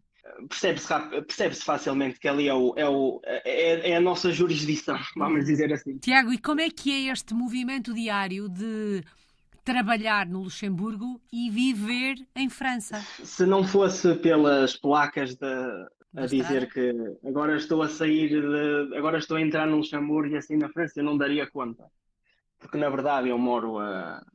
percebe-se 0.49 0.87
percebe 1.21 1.55
facilmente 1.55 2.19
que 2.19 2.27
ali 2.27 2.47
é, 2.47 2.53
o, 2.53 2.73
é, 2.75 2.87
o, 2.87 3.21
é, 3.23 3.91
é, 3.91 3.95
a 3.95 4.01
nossa 4.01 4.31
jurisdição, 4.31 4.97
vamos 5.15 5.45
dizer 5.45 5.71
assim. 5.71 5.97
Tiago, 5.97 6.33
e 6.33 6.37
como 6.37 6.61
é 6.61 6.69
que 6.69 6.91
é 6.91 7.11
este 7.11 7.33
movimento 7.33 7.93
diário 7.93 8.49
de 8.49 9.03
trabalhar 9.63 10.27
no 10.27 10.43
Luxemburgo 10.43 11.19
e 11.33 11.49
viver 11.49 12.15
em 12.35 12.47
França. 12.47 12.99
Se 13.23 13.47
não 13.47 13.63
fosse 13.63 14.13
pelas 14.13 14.77
placas 14.77 15.35
de, 15.35 15.47
a 16.15 16.27
dizer 16.27 16.71
que 16.71 16.93
agora 17.25 17.57
estou 17.57 17.81
a 17.81 17.89
sair, 17.89 18.29
de, 18.29 18.95
agora 18.95 19.17
estou 19.17 19.37
a 19.37 19.41
entrar 19.41 19.65
no 19.65 19.77
Luxemburgo 19.77 20.35
e 20.35 20.37
assim 20.37 20.55
na 20.55 20.69
França, 20.69 20.99
eu 20.99 21.03
não 21.03 21.17
daria 21.17 21.47
conta. 21.47 21.83
Porque 22.65 22.78
na 22.78 22.89
verdade 22.89 23.30
eu 23.30 23.38
moro 23.38 23.80
a, 23.80 24.25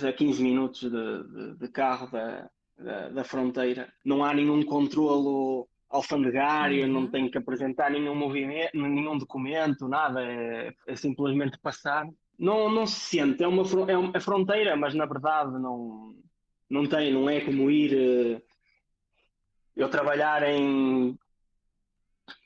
a 0.00 0.12
15 0.12 0.42
minutos 0.42 0.80
de, 0.80 0.88
de, 0.90 1.58
de 1.58 1.68
carro 1.68 2.10
da, 2.10 2.48
da, 2.78 3.08
da, 3.08 3.24
fronteira. 3.24 3.92
Não 4.04 4.24
há 4.24 4.32
nenhum 4.32 4.62
controlo 4.64 5.68
alfandegário, 5.90 6.86
uhum. 6.86 6.92
não 6.92 7.06
tenho 7.06 7.30
que 7.30 7.38
apresentar 7.38 7.90
nenhum 7.90 8.14
movimento, 8.14 8.70
nenhum 8.74 9.16
documento, 9.16 9.88
nada, 9.88 10.22
é, 10.22 10.72
é 10.86 10.96
simplesmente 10.96 11.58
passar 11.58 12.06
não, 12.38 12.70
não 12.70 12.86
se 12.86 13.00
sente, 13.00 13.42
é 13.42 13.48
uma, 13.48 13.62
é 13.90 13.96
uma 13.96 14.12
é 14.14 14.20
fronteira, 14.20 14.76
mas 14.76 14.94
na 14.94 15.06
verdade 15.06 15.50
não, 15.58 16.14
não 16.70 16.86
tem, 16.86 17.12
não 17.12 17.28
é 17.28 17.40
como 17.40 17.68
ir 17.70 17.92
eh, 17.92 18.42
eu 19.76 19.88
trabalhar 19.88 20.42
em, 20.44 21.18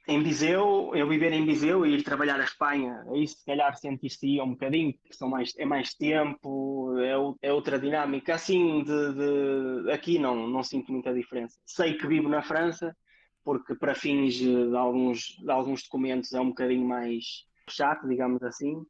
em 0.08 0.22
Viseu, 0.22 0.90
eu 0.94 1.08
viver 1.08 1.32
em 1.32 1.46
Viseu 1.46 1.86
e 1.86 1.94
ir 1.94 2.02
trabalhar 2.02 2.40
a 2.40 2.44
Espanha, 2.44 3.04
aí 3.08 3.26
se 3.26 3.44
calhar 3.44 3.76
sentir-se 3.76 4.40
um 4.40 4.50
bocadinho, 4.50 4.92
porque 4.94 5.14
são 5.14 5.28
mais, 5.28 5.56
é 5.56 5.64
mais 5.64 5.94
tempo, 5.94 6.94
é, 6.98 7.48
é 7.48 7.52
outra 7.52 7.78
dinâmica. 7.78 8.34
Assim, 8.34 8.82
de, 8.82 9.12
de, 9.14 9.90
aqui 9.92 10.18
não, 10.18 10.48
não 10.48 10.62
sinto 10.62 10.90
muita 10.90 11.14
diferença. 11.14 11.56
Sei 11.64 11.94
que 11.94 12.06
vivo 12.06 12.28
na 12.28 12.42
França, 12.42 12.96
porque 13.44 13.74
para 13.74 13.94
fins 13.94 14.34
de 14.34 14.76
alguns, 14.76 15.36
de 15.38 15.50
alguns 15.50 15.84
documentos 15.84 16.32
é 16.32 16.40
um 16.40 16.48
bocadinho 16.48 16.86
mais 16.86 17.46
chato, 17.68 18.08
digamos 18.08 18.42
assim, 18.42 18.84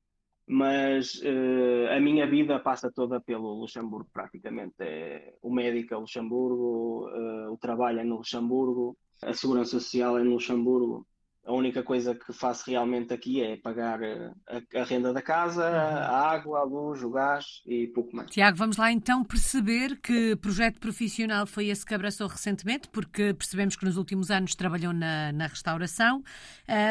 mas 0.46 1.14
uh, 1.22 1.94
a 1.94 2.00
minha 2.00 2.26
vida 2.26 2.58
passa 2.58 2.90
toda 2.90 3.20
pelo 3.20 3.54
Luxemburgo, 3.54 4.08
praticamente. 4.12 4.74
É, 4.80 5.34
o 5.42 5.52
médico 5.52 5.94
é 5.94 5.96
Luxemburgo, 5.96 7.08
uh, 7.08 7.52
o 7.52 7.58
trabalho 7.58 8.00
é 8.00 8.04
no 8.04 8.16
Luxemburgo, 8.16 8.96
a 9.22 9.32
segurança 9.32 9.70
social 9.78 10.18
é 10.18 10.22
no 10.22 10.32
Luxemburgo. 10.32 11.06
A 11.44 11.52
única 11.52 11.82
coisa 11.82 12.14
que 12.14 12.32
faço 12.32 12.70
realmente 12.70 13.12
aqui 13.12 13.42
é 13.42 13.56
pagar 13.56 14.00
eh, 14.00 14.30
a, 14.48 14.80
a 14.80 14.84
renda 14.84 15.12
da 15.12 15.20
casa, 15.20 15.68
uhum. 15.68 15.76
a 15.76 16.30
água, 16.30 16.60
a 16.60 16.62
luz, 16.62 17.02
o 17.02 17.10
gás 17.10 17.62
e 17.66 17.88
pouco 17.88 18.14
mais. 18.14 18.30
Tiago, 18.30 18.56
vamos 18.56 18.76
lá 18.76 18.92
então 18.92 19.24
perceber 19.24 20.00
que 20.00 20.36
projeto 20.36 20.78
profissional 20.78 21.44
foi 21.44 21.66
esse 21.66 21.84
que 21.84 21.94
abraçou 21.94 22.28
recentemente, 22.28 22.88
porque 22.90 23.34
percebemos 23.34 23.74
que 23.74 23.84
nos 23.84 23.96
últimos 23.96 24.30
anos 24.30 24.54
trabalhou 24.54 24.92
na, 24.92 25.32
na 25.32 25.48
restauração. 25.48 26.22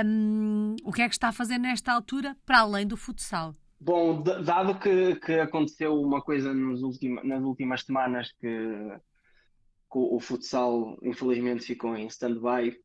Um, 0.06 0.76
o 0.84 0.92
que 0.92 1.02
é 1.02 1.08
que 1.08 1.16
está 1.16 1.30
a 1.30 1.34
fazer 1.34 1.58
nesta 1.58 1.94
altura, 1.94 2.36
para 2.46 2.60
além 2.60 2.86
do 2.86 2.98
futsal? 2.98 3.56
Bom, 3.80 4.22
dado 4.22 4.78
que, 4.78 5.16
que 5.16 5.40
aconteceu 5.40 6.00
uma 6.00 6.22
coisa 6.22 6.54
nas 6.54 7.42
últimas 7.42 7.84
semanas 7.84 8.32
que 8.34 8.48
o 10.00 10.20
futsal 10.20 10.98
infelizmente 11.02 11.64
ficou 11.64 11.96
em 11.96 12.08
stand-by 12.08 12.78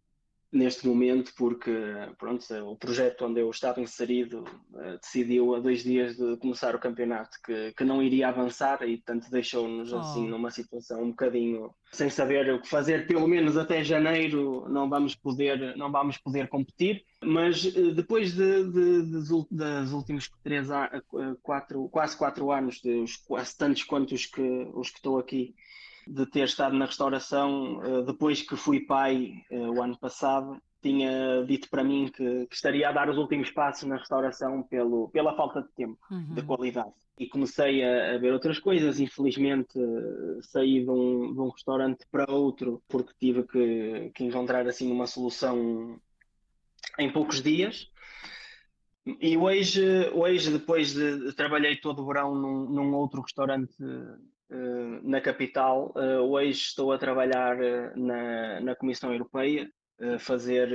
neste 0.53 0.87
momento, 0.87 1.33
porque 1.37 1.73
pronto, 2.19 2.45
o 2.65 2.77
projeto 2.77 3.27
onde 3.27 3.41
eu 3.41 3.51
estava 3.51 3.81
inserido 3.81 4.45
uh, 4.73 4.99
decidiu 5.01 5.55
a 5.55 5.61
dois 5.61 5.83
dias 5.83 6.17
de 6.17 6.37
começar 6.37 6.75
o 6.75 6.79
campeonato 6.79 7.37
que, 7.45 7.73
que 7.73 7.85
não 7.85 8.03
iria 8.03 8.29
avançar 8.29 8.83
e, 8.89 8.97
portanto, 8.97 9.31
deixou-nos 9.31 9.93
oh. 9.93 9.99
assim 9.99 10.29
numa 10.29 10.51
situação 10.51 11.03
um 11.03 11.11
bocadinho 11.11 11.71
sem 11.93 12.09
saber 12.09 12.53
o 12.53 12.61
que 12.61 12.69
fazer, 12.69 13.07
pelo 13.07 13.27
menos 13.27 13.57
até 13.57 13.83
janeiro 13.83 14.69
não 14.69 14.89
vamos 14.89 15.15
poder, 15.15 15.77
não 15.77 15.91
vamos 15.91 16.17
poder 16.19 16.49
competir, 16.49 17.05
mas 17.23 17.65
uh, 17.65 17.93
depois 17.93 18.33
de, 18.33 18.71
de, 18.71 19.03
de, 19.03 19.47
das 19.51 19.93
últimos 19.93 20.31
três, 20.43 20.69
quatro, 21.43 21.89
quase 21.89 22.17
quatro 22.17 22.51
anos, 22.51 22.81
de 22.81 23.01
os, 23.01 23.17
quase 23.17 23.57
tantos 23.57 23.83
quanto 23.85 24.15
os 24.15 24.27
que, 24.27 24.71
os 24.75 24.91
que 24.91 24.99
estou 24.99 25.19
aqui, 25.19 25.55
de 26.07 26.25
ter 26.27 26.45
estado 26.45 26.77
na 26.77 26.87
restauração 26.87 27.79
uh, 27.79 28.03
depois 28.03 28.43
que 28.43 28.57
fui 28.57 28.81
pai 28.81 29.45
uh, 29.51 29.73
o 29.73 29.83
ano 29.83 29.99
passado. 29.99 30.61
Tinha 30.83 31.45
dito 31.45 31.69
para 31.69 31.83
mim 31.83 32.09
que, 32.15 32.47
que, 32.47 32.55
estaria 32.55 32.89
a 32.89 32.93
dar 32.93 33.11
os 33.11 33.19
últimos 33.19 33.51
passos 33.51 33.89
na 33.89 33.97
restauração 33.97 34.63
pelo, 34.63 35.09
pela 35.09 35.35
falta 35.35 35.63
de 35.63 35.69
tempo, 35.71 35.99
uhum. 36.11 36.35
de 36.35 36.43
qualidade. 36.43 36.93
E 37.19 37.27
comecei 37.27 37.83
a, 37.83 38.15
a 38.15 38.19
ver 38.19 38.33
outras 38.33 38.59
coisas. 38.59 39.01
Infelizmente, 39.01 39.77
uh, 39.79 40.43
saí 40.43 40.85
de 40.85 40.91
um, 40.91 41.33
de 41.33 41.41
um, 41.41 41.49
restaurante 41.49 42.07
para 42.11 42.31
outro 42.31 42.83
porque 42.89 43.13
tive 43.19 43.43
que, 43.45 44.13
que 44.15 44.25
encontrar 44.25 44.67
assim 44.69 44.93
uma 44.93 45.07
solução 45.07 45.99
em 46.99 47.11
poucos 47.11 47.43
dias. 47.43 47.91
E 49.21 49.37
hoje, 49.37 49.83
hoje 50.13 50.51
depois 50.51 50.93
de, 50.93 51.33
trabalhei 51.35 51.77
todo 51.77 52.03
o 52.03 52.07
verão 52.07 52.35
num, 52.35 52.69
num 52.69 52.95
outro 52.95 53.23
restaurante 53.23 53.77
na 55.03 55.21
capital. 55.21 55.93
Uh, 55.97 56.21
hoje 56.21 56.51
estou 56.53 56.93
a 56.93 56.99
trabalhar 56.99 57.57
uh, 57.57 57.99
na, 57.99 58.61
na 58.61 58.77
Comissão 58.77 59.13
Europeia, 59.13 59.69
a 60.01 60.19
fazer 60.19 60.69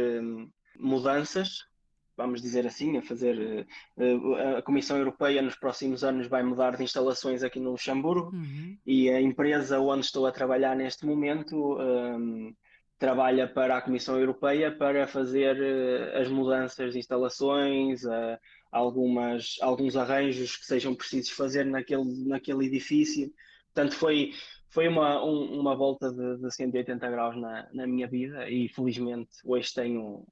mudanças, 0.79 1.59
vamos 2.17 2.41
dizer 2.41 2.65
assim, 2.65 2.97
a 2.97 3.01
fazer. 3.03 3.67
a 4.57 4.63
Comissão 4.63 4.97
Europeia 4.97 5.43
nos 5.43 5.55
próximos 5.55 6.03
anos 6.03 6.25
vai 6.25 6.41
mudar 6.41 6.75
de 6.75 6.83
instalações 6.83 7.43
aqui 7.43 7.59
no 7.59 7.69
Luxemburgo 7.69 8.35
uhum. 8.35 8.75
e 8.83 9.11
a 9.11 9.21
empresa 9.21 9.79
onde 9.79 10.05
estou 10.05 10.25
a 10.25 10.31
trabalhar 10.31 10.75
neste 10.75 11.05
momento. 11.05 11.79
Um, 11.79 12.51
trabalha 12.97 13.47
para 13.47 13.77
a 13.77 13.81
Comissão 13.81 14.19
Europeia 14.19 14.71
para 14.71 15.07
fazer 15.07 15.57
as 16.15 16.27
mudanças 16.27 16.93
de 16.93 16.99
instalações, 16.99 18.01
algumas, 18.71 19.57
alguns 19.59 19.95
arranjos 19.95 20.55
que 20.55 20.65
sejam 20.65 20.93
precisos 20.93 21.31
fazer 21.31 21.65
naquele, 21.65 22.27
naquele 22.27 22.65
edifício. 22.65 23.31
Portanto, 23.73 23.95
foi, 23.95 24.33
foi 24.69 24.87
uma, 24.87 25.23
um, 25.23 25.59
uma 25.59 25.75
volta 25.75 26.11
de, 26.11 26.37
de 26.37 26.51
180 26.51 27.09
graus 27.09 27.35
na, 27.37 27.67
na 27.73 27.87
minha 27.87 28.07
vida 28.07 28.49
e 28.49 28.67
felizmente 28.69 29.29
hoje 29.45 29.73
tenho, 29.73 30.25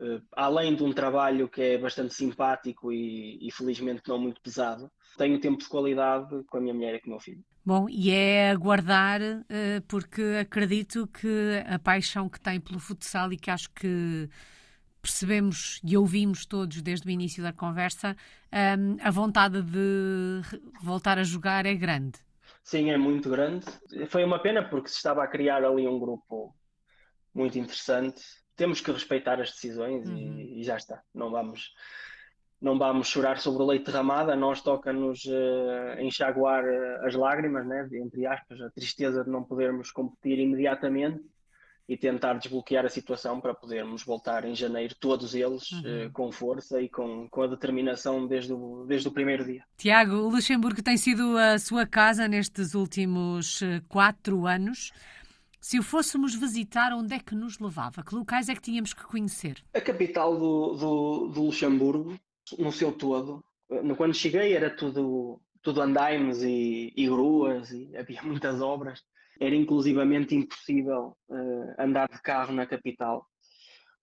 uh, 0.00 0.22
além 0.32 0.74
de 0.74 0.82
um 0.82 0.92
trabalho 0.92 1.48
que 1.48 1.62
é 1.62 1.78
bastante 1.78 2.14
simpático 2.14 2.92
e, 2.92 3.38
e 3.46 3.50
felizmente 3.52 4.02
não 4.08 4.18
muito 4.18 4.40
pesado, 4.40 4.90
tenho 5.16 5.40
tempo 5.40 5.58
de 5.58 5.68
qualidade 5.68 6.42
com 6.48 6.58
a 6.58 6.60
minha 6.60 6.74
mulher 6.74 6.94
e 6.94 7.00
com 7.00 7.08
o 7.08 7.10
meu 7.10 7.20
filho. 7.20 7.44
Bom, 7.64 7.88
e 7.88 8.10
é 8.10 8.50
aguardar, 8.50 9.20
uh, 9.20 9.82
porque 9.88 10.22
acredito 10.40 11.06
que 11.08 11.62
a 11.66 11.78
paixão 11.78 12.28
que 12.28 12.40
tem 12.40 12.60
pelo 12.60 12.78
futsal 12.78 13.32
e 13.32 13.36
que 13.36 13.50
acho 13.50 13.70
que 13.72 14.28
percebemos 15.06 15.80
e 15.84 15.96
ouvimos 15.96 16.44
todos 16.46 16.82
desde 16.82 17.06
o 17.06 17.10
início 17.10 17.42
da 17.42 17.52
conversa, 17.52 18.16
um, 18.52 18.96
eh, 18.96 19.02
a 19.02 19.10
vontade 19.10 19.62
de 19.62 20.40
voltar 20.82 21.16
a 21.16 21.22
jogar 21.22 21.64
é 21.64 21.74
grande. 21.74 22.18
Sim, 22.66 22.90
é 22.90 22.98
muito 22.98 23.30
grande. 23.30 23.64
Foi 24.08 24.24
uma 24.24 24.40
pena 24.40 24.68
porque 24.68 24.88
se 24.88 24.96
estava 24.96 25.22
a 25.22 25.28
criar 25.28 25.64
ali 25.64 25.86
um 25.86 26.00
grupo 26.00 26.52
muito 27.32 27.56
interessante. 27.56 28.20
Temos 28.56 28.80
que 28.80 28.90
respeitar 28.90 29.40
as 29.40 29.52
decisões 29.52 30.08
uhum. 30.08 30.16
e, 30.16 30.60
e, 30.60 30.64
já 30.64 30.76
está. 30.76 31.00
Não 31.14 31.30
vamos, 31.30 31.72
não 32.60 32.76
vamos 32.76 33.06
chorar 33.06 33.38
sobre 33.38 33.62
o 33.62 33.66
leite 33.66 33.86
derramado. 33.86 34.32
A 34.32 34.36
nós 34.36 34.62
toca-nos 34.62 35.24
uh, 35.26 36.00
enxaguar 36.00 36.64
uh, 36.64 37.06
as 37.06 37.14
lágrimas, 37.14 37.64
né? 37.68 37.88
entre 37.92 38.26
aspas, 38.26 38.60
a 38.60 38.70
tristeza 38.70 39.22
de 39.22 39.30
não 39.30 39.44
podermos 39.44 39.92
competir 39.92 40.40
imediatamente 40.40 41.22
e 41.88 41.96
tentar 41.96 42.34
desbloquear 42.34 42.84
a 42.84 42.88
situação 42.88 43.40
para 43.40 43.54
podermos 43.54 44.02
voltar 44.02 44.44
em 44.44 44.54
janeiro, 44.54 44.94
todos 44.98 45.34
eles, 45.34 45.70
uhum. 45.70 46.06
uh, 46.06 46.12
com 46.12 46.32
força 46.32 46.80
e 46.82 46.88
com, 46.88 47.28
com 47.28 47.42
a 47.42 47.46
determinação 47.46 48.26
desde 48.26 48.52
o, 48.52 48.84
desde 48.86 49.06
o 49.06 49.12
primeiro 49.12 49.44
dia. 49.44 49.62
Tiago, 49.76 50.16
o 50.16 50.28
Luxemburgo 50.28 50.82
tem 50.82 50.96
sido 50.96 51.38
a 51.38 51.58
sua 51.58 51.86
casa 51.86 52.26
nestes 52.26 52.74
últimos 52.74 53.62
eh, 53.62 53.80
quatro 53.88 54.46
anos. 54.46 54.92
Se 55.60 55.78
o 55.78 55.82
fôssemos 55.82 56.34
visitar, 56.34 56.92
onde 56.92 57.14
é 57.14 57.20
que 57.20 57.34
nos 57.34 57.58
levava? 57.58 58.02
Que 58.02 58.14
locais 58.14 58.48
é 58.48 58.54
que 58.54 58.60
tínhamos 58.60 58.92
que 58.92 59.04
conhecer? 59.04 59.62
A 59.72 59.80
capital 59.80 60.36
do, 60.36 60.74
do, 60.74 61.28
do 61.28 61.42
Luxemburgo, 61.44 62.18
no 62.58 62.72
seu 62.72 62.90
todo. 62.90 63.44
Eh, 63.70 63.94
quando 63.96 64.12
cheguei 64.14 64.54
era 64.54 64.70
tudo, 64.70 65.40
tudo 65.62 65.80
andaimes 65.80 66.42
e, 66.42 66.92
e 66.96 67.06
gruas 67.06 67.70
e 67.70 67.96
havia 67.96 68.22
muitas 68.24 68.60
obras 68.60 69.04
era 69.40 69.54
inclusivamente 69.54 70.34
impossível 70.34 71.16
uh, 71.28 71.74
andar 71.78 72.08
de 72.08 72.20
carro 72.22 72.52
na 72.52 72.66
capital. 72.66 73.26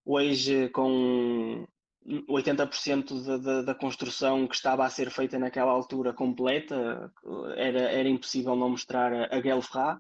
Hoje, 0.06 0.70
com 0.70 1.66
80% 2.06 3.26
da, 3.26 3.38
da, 3.38 3.62
da, 3.62 3.76
construção 3.76 4.48
que 4.48 4.56
estava 4.56 4.86
a 4.86 4.90
ser 4.90 5.10
feita 5.10 5.40
naquela 5.40 5.72
altura 5.72 6.14
completa, 6.14 7.12
era, 7.56 7.80
era 7.80 8.10
impossível 8.10 8.56
não 8.56 8.72
mostrar 8.72 9.14
a, 9.14 9.36
a 9.36 9.42
Gelfra, 9.42 9.98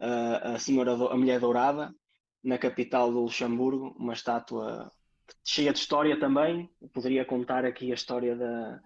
a, 0.00 0.54
a, 0.54 0.58
senhora, 0.58 0.92
a 0.92 1.16
mulher 1.16 1.38
dourada, 1.38 1.94
na 2.42 2.58
capital 2.58 3.10
do 3.10 3.20
Luxemburgo, 3.20 3.94
uma 3.98 4.12
estátua 4.12 4.90
cheia 5.44 5.72
de 5.72 5.78
história 5.78 6.18
também. 6.18 6.70
Eu 6.80 6.88
poderia 6.88 7.24
contar 7.24 7.64
aqui 7.64 7.90
a 7.90 7.94
história 7.94 8.36
da, 8.36 8.80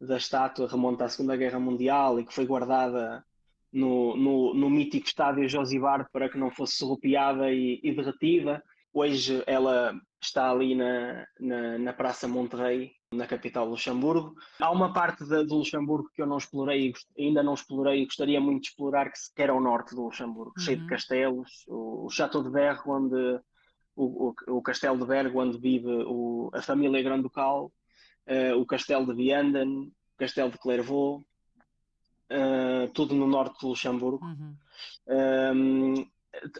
da 0.00 0.16
estátua, 0.16 0.68
remonta 0.68 1.04
à 1.04 1.08
Segunda 1.08 1.36
Guerra 1.36 1.58
Mundial 1.58 2.20
e 2.20 2.26
que 2.26 2.34
foi 2.34 2.46
guardada 2.46 3.24
no, 3.72 4.16
no, 4.16 4.54
no 4.54 4.70
mítico 4.70 5.06
estádio 5.06 5.48
Josibar 5.48 6.08
para 6.12 6.28
que 6.28 6.38
não 6.38 6.50
fosse 6.50 6.76
surrupiada 6.76 7.50
e, 7.50 7.80
e, 7.82 7.94
derretida. 7.94 8.62
Hoje 8.92 9.42
ela 9.46 9.94
está 10.20 10.50
ali 10.50 10.74
na, 10.74 11.26
na, 11.38 11.78
na 11.78 11.92
Praça 11.92 12.26
Monterrey, 12.26 12.92
na 13.12 13.26
capital 13.26 13.68
Luxemburgo. 13.68 14.34
Há 14.58 14.70
uma 14.70 14.92
parte 14.92 15.24
de, 15.24 15.44
do 15.44 15.56
Luxemburgo 15.56 16.10
que 16.14 16.22
eu 16.22 16.26
não 16.26 16.38
explorei, 16.38 16.92
ainda 17.18 17.42
não 17.42 17.54
explorei 17.54 18.02
e 18.02 18.06
gostaria 18.06 18.40
muito 18.40 18.62
de 18.62 18.68
explorar, 18.68 19.10
que 19.10 19.42
era 19.42 19.54
o 19.54 19.60
norte 19.60 19.94
do 19.94 20.04
Luxemburgo, 20.04 20.54
uhum. 20.56 20.64
cheio 20.64 20.78
de 20.78 20.86
castelos, 20.86 21.64
o, 21.68 22.06
o 22.06 22.10
Chateau 22.10 22.42
de 22.42 22.50
Berre, 22.50 22.80
onde 22.86 23.40
o, 23.96 24.28
o, 24.28 24.34
o, 24.58 24.62
castelo 24.62 24.98
de 24.98 25.06
Berg, 25.06 25.36
onde 25.36 25.58
vive 25.58 26.04
o, 26.06 26.50
a 26.52 26.60
família 26.60 27.02
Granducal, 27.02 27.72
uh, 28.28 28.60
o 28.60 28.66
castelo 28.66 29.06
de 29.06 29.14
Vianden, 29.14 29.90
o 30.14 30.18
castelo 30.18 30.50
de 30.50 30.58
Clairvaux, 30.58 31.24
uh, 32.30 32.88
tudo 32.92 33.14
no 33.14 33.26
norte 33.26 33.60
do 33.60 33.68
Luxemburgo. 33.68 34.24
Uhum. 34.24 34.56
Um, 35.08 36.06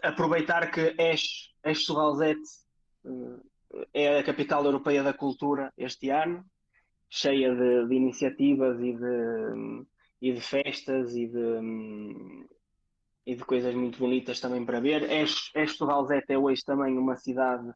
aproveitar 0.01 0.71
que 0.71 0.95
Esch, 0.97 1.53
Esch 1.63 1.85
Suralzete 1.85 2.41
uh, 3.05 3.41
é 3.93 4.19
a 4.19 4.23
capital 4.23 4.65
europeia 4.65 5.03
da 5.03 5.13
cultura 5.13 5.71
este 5.77 6.09
ano, 6.09 6.43
cheia 7.09 7.53
de, 7.53 7.87
de 7.87 7.95
iniciativas 7.95 8.79
e 8.79 8.93
de, 8.93 9.85
e 10.21 10.33
de 10.33 10.41
festas 10.41 11.15
e 11.15 11.27
de, 11.27 12.45
e 13.25 13.35
de 13.35 13.45
coisas 13.45 13.73
muito 13.75 13.99
bonitas 13.99 14.39
também 14.39 14.65
para 14.65 14.79
ver. 14.79 15.03
Esch, 15.11 15.51
Esch 15.55 15.75
Suralzete 15.77 16.33
é 16.33 16.37
hoje 16.37 16.63
também 16.65 16.97
uma 16.97 17.15
cidade 17.15 17.71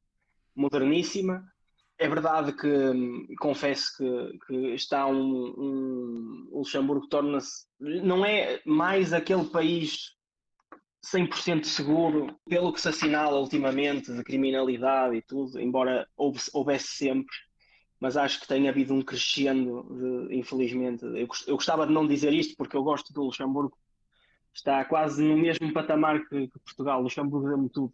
moderníssima, 0.56 1.46
é 1.98 2.10
verdade 2.10 2.54
que 2.54 3.36
confesso 3.38 3.96
que, 3.98 4.40
que 4.48 4.56
está 4.74 5.06
um, 5.06 5.54
um 5.58 6.48
o 6.52 6.60
Luxemburgo 6.60 7.08
torna-se 7.08 7.66
não 7.80 8.26
é 8.26 8.62
mais 8.66 9.14
aquele 9.14 9.46
país 9.46 10.16
100% 11.06 11.64
seguro 11.66 12.36
pelo 12.48 12.72
que 12.72 12.82
se 12.82 12.90
assinala 12.90 13.40
ultimamente 13.40 14.14
de 14.14 14.24
criminalidade 14.24 15.16
e 15.16 15.22
tudo, 15.22 15.60
embora 15.60 16.08
houvesse 16.16 16.88
sempre, 16.88 17.36
mas 18.00 18.16
acho 18.16 18.40
que 18.40 18.48
tem 18.48 18.70
havido 18.70 18.94
um 18.94 19.02
crescendo, 19.02 19.84
de, 19.90 20.36
infelizmente. 20.36 21.04
Eu, 21.04 21.28
eu, 21.48 21.56
gostava 21.56 21.88
de 21.88 21.94
não 21.94 22.08
dizer 22.08 22.34
isto 22.34 22.56
porque 22.56 22.78
eu 22.78 22.84
gosto 22.84 23.12
do 23.14 23.24
Luxemburgo, 23.24 23.76
está 24.54 24.86
quase 24.86 25.24
no 25.24 25.38
mesmo 25.38 25.74
patamar 25.74 26.20
que, 26.28 26.48
que 26.48 26.60
Portugal. 26.60 27.02
Luxemburgo 27.02 27.48
deu-me 27.48 27.70
tudo 27.70 27.94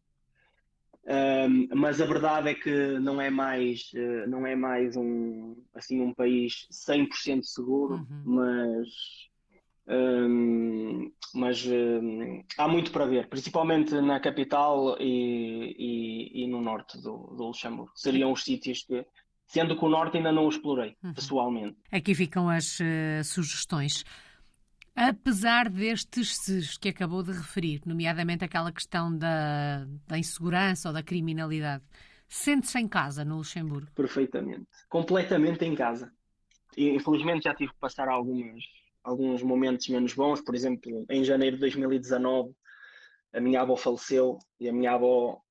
um, 1.07 1.69
mas 1.73 2.01
a 2.01 2.05
verdade 2.05 2.49
é 2.49 2.53
que 2.53 2.99
não 2.99 3.21
é 3.21 3.29
mais, 3.29 3.91
uh, 3.93 4.29
não 4.29 4.45
é 4.45 4.57
mais 4.57 4.97
um, 4.97 5.55
assim, 5.73 6.01
um 6.01 6.13
país 6.13 6.67
100% 6.69 7.43
seguro, 7.43 7.95
uhum. 7.95 8.23
mas, 8.25 8.89
um, 9.87 11.09
mas 11.33 11.65
um, 11.65 12.43
há 12.57 12.67
muito 12.67 12.91
para 12.91 13.05
ver, 13.05 13.29
principalmente 13.29 13.93
na 14.01 14.19
capital 14.19 14.97
e, 14.99 15.75
e, 15.79 16.43
e 16.43 16.47
no 16.47 16.61
norte 16.61 16.97
do, 16.97 17.33
do, 17.37 17.47
Luxemburgo. 17.47 17.93
Seriam 17.95 18.33
os 18.33 18.43
sítios 18.43 18.83
que, 18.83 19.05
sendo 19.45 19.77
que 19.77 19.85
o 19.85 19.89
norte 19.89 20.17
ainda 20.17 20.33
não 20.33 20.45
o 20.45 20.49
explorei, 20.49 20.97
uhum. 21.01 21.13
pessoalmente. 21.13 21.77
Aqui 21.89 22.13
ficam 22.13 22.49
as 22.49 22.81
uh, 22.81 23.23
sugestões. 23.23 24.03
Apesar 24.97 25.69
destes 25.69 26.77
que 26.77 26.89
acabou 26.89 27.21
de 27.21 27.31
referir, 27.31 27.81
nomeadamente 27.85 28.43
aquela 28.43 28.71
questão 28.71 29.15
da, 29.15 29.85
da 30.07 30.17
insegurança 30.17 30.89
ou 30.89 30.93
da 30.93 31.03
criminalidade, 31.03 31.83
Sente-se 32.29 32.77
em 32.77 32.87
casa 32.87 33.23
no 33.23 33.37
Luxemburgo? 33.37 33.89
Perfeitamente. 33.95 34.67
Completamente 34.89 35.63
em 35.63 35.73
casa. 35.73 36.11
E, 36.75 36.89
infelizmente 36.89 37.43
já 37.43 37.55
tive 37.55 37.71
que 37.71 37.79
passar 37.79 38.09
algumas, 38.09 38.63
alguns 39.03 39.41
momentos 39.41 39.87
menos 39.87 40.13
bons. 40.13 40.41
Por 40.41 40.53
exemplo, 40.53 41.05
em 41.09 41.23
janeiro 41.23 41.55
de 41.55 41.61
2019, 41.61 42.53
a 43.33 43.39
minha 43.39 43.61
avó 43.61 43.75
faleceu 43.75 44.37
e 44.59 44.67
a 44.67 44.73
minha 44.73 44.91
avó. 44.91 45.41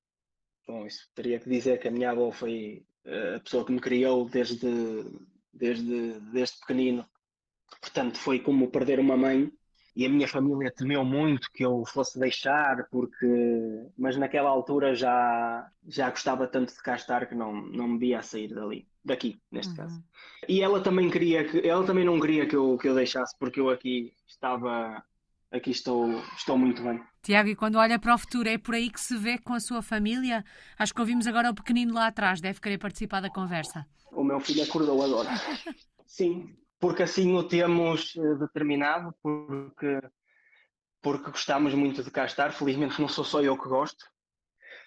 Bom, 0.67 0.85
isso 0.85 1.09
teria 1.15 1.39
que 1.39 1.49
dizer 1.49 1.79
que 1.79 1.87
a 1.87 1.91
minha 1.91 2.11
avó 2.11 2.31
foi 2.31 2.85
eh, 3.05 3.35
a 3.35 3.39
pessoa 3.39 3.65
que 3.65 3.71
me 3.71 3.79
criou 3.79 4.29
desde, 4.29 4.67
desde, 5.51 6.19
desde 6.31 6.59
pequenino. 6.59 7.05
Portanto, 7.81 8.17
foi 8.17 8.39
como 8.39 8.69
perder 8.69 8.99
uma 8.99 9.17
mãe 9.17 9.51
e 9.97 10.05
a 10.05 10.09
minha 10.09 10.27
família 10.27 10.71
temeu 10.71 11.03
muito 11.03 11.51
que 11.51 11.65
eu 11.65 11.83
fosse 11.87 12.19
deixar, 12.19 12.87
porque 12.91 13.25
mas 13.97 14.15
naquela 14.15 14.47
altura 14.47 14.93
já 14.93 15.67
já 15.87 16.07
gostava 16.11 16.45
tanto 16.45 16.71
de 16.71 16.83
cá 16.83 16.95
estar 16.95 17.25
que 17.25 17.33
não 17.33 17.51
não 17.51 17.87
me 17.87 17.97
via 17.97 18.19
a 18.19 18.21
sair 18.21 18.53
dali, 18.53 18.87
daqui 19.03 19.41
neste 19.51 19.71
uhum. 19.71 19.77
caso. 19.77 20.03
E 20.47 20.61
ela 20.61 20.81
também 20.81 21.09
queria 21.09 21.43
que 21.45 21.67
ela 21.67 21.83
também 21.83 22.05
não 22.05 22.19
queria 22.19 22.45
que 22.45 22.55
eu 22.55 22.77
que 22.77 22.87
eu 22.87 22.93
deixasse 22.93 23.35
porque 23.39 23.59
eu 23.59 23.71
aqui 23.71 24.13
estava 24.27 25.03
aqui 25.51 25.71
estou 25.71 26.11
estou 26.37 26.59
muito 26.59 26.83
bem. 26.83 27.01
Tiago, 27.23 27.49
e 27.49 27.55
quando 27.55 27.77
olha 27.77 27.97
para 27.97 28.13
o 28.13 28.17
futuro, 28.19 28.47
é 28.47 28.59
por 28.59 28.75
aí 28.75 28.91
que 28.91 29.01
se 29.01 29.17
vê 29.17 29.39
com 29.39 29.53
a 29.53 29.59
sua 29.59 29.81
família? 29.81 30.45
Acho 30.77 30.93
que 30.93 31.01
ouvimos 31.01 31.25
agora 31.25 31.49
o 31.49 31.55
pequenino 31.55 31.95
lá 31.95 32.05
atrás, 32.05 32.39
deve 32.39 32.61
querer 32.61 32.77
participar 32.77 33.19
da 33.19 33.31
conversa. 33.31 33.83
O 34.11 34.23
meu 34.23 34.39
filho 34.39 34.63
acordou 34.63 35.03
agora. 35.03 35.29
Sim, 36.05 36.55
porque 36.79 37.03
assim 37.03 37.35
o 37.35 37.43
temos 37.43 38.15
eh, 38.15 38.35
determinado, 38.35 39.13
porque, 39.21 39.99
porque 41.01 41.31
gostamos 41.31 41.73
muito 41.73 42.03
de 42.03 42.11
cá 42.11 42.25
estar. 42.25 42.51
Felizmente 42.51 43.01
não 43.01 43.07
sou 43.07 43.23
só 43.23 43.41
eu 43.41 43.57
que 43.57 43.67
gosto. 43.67 44.05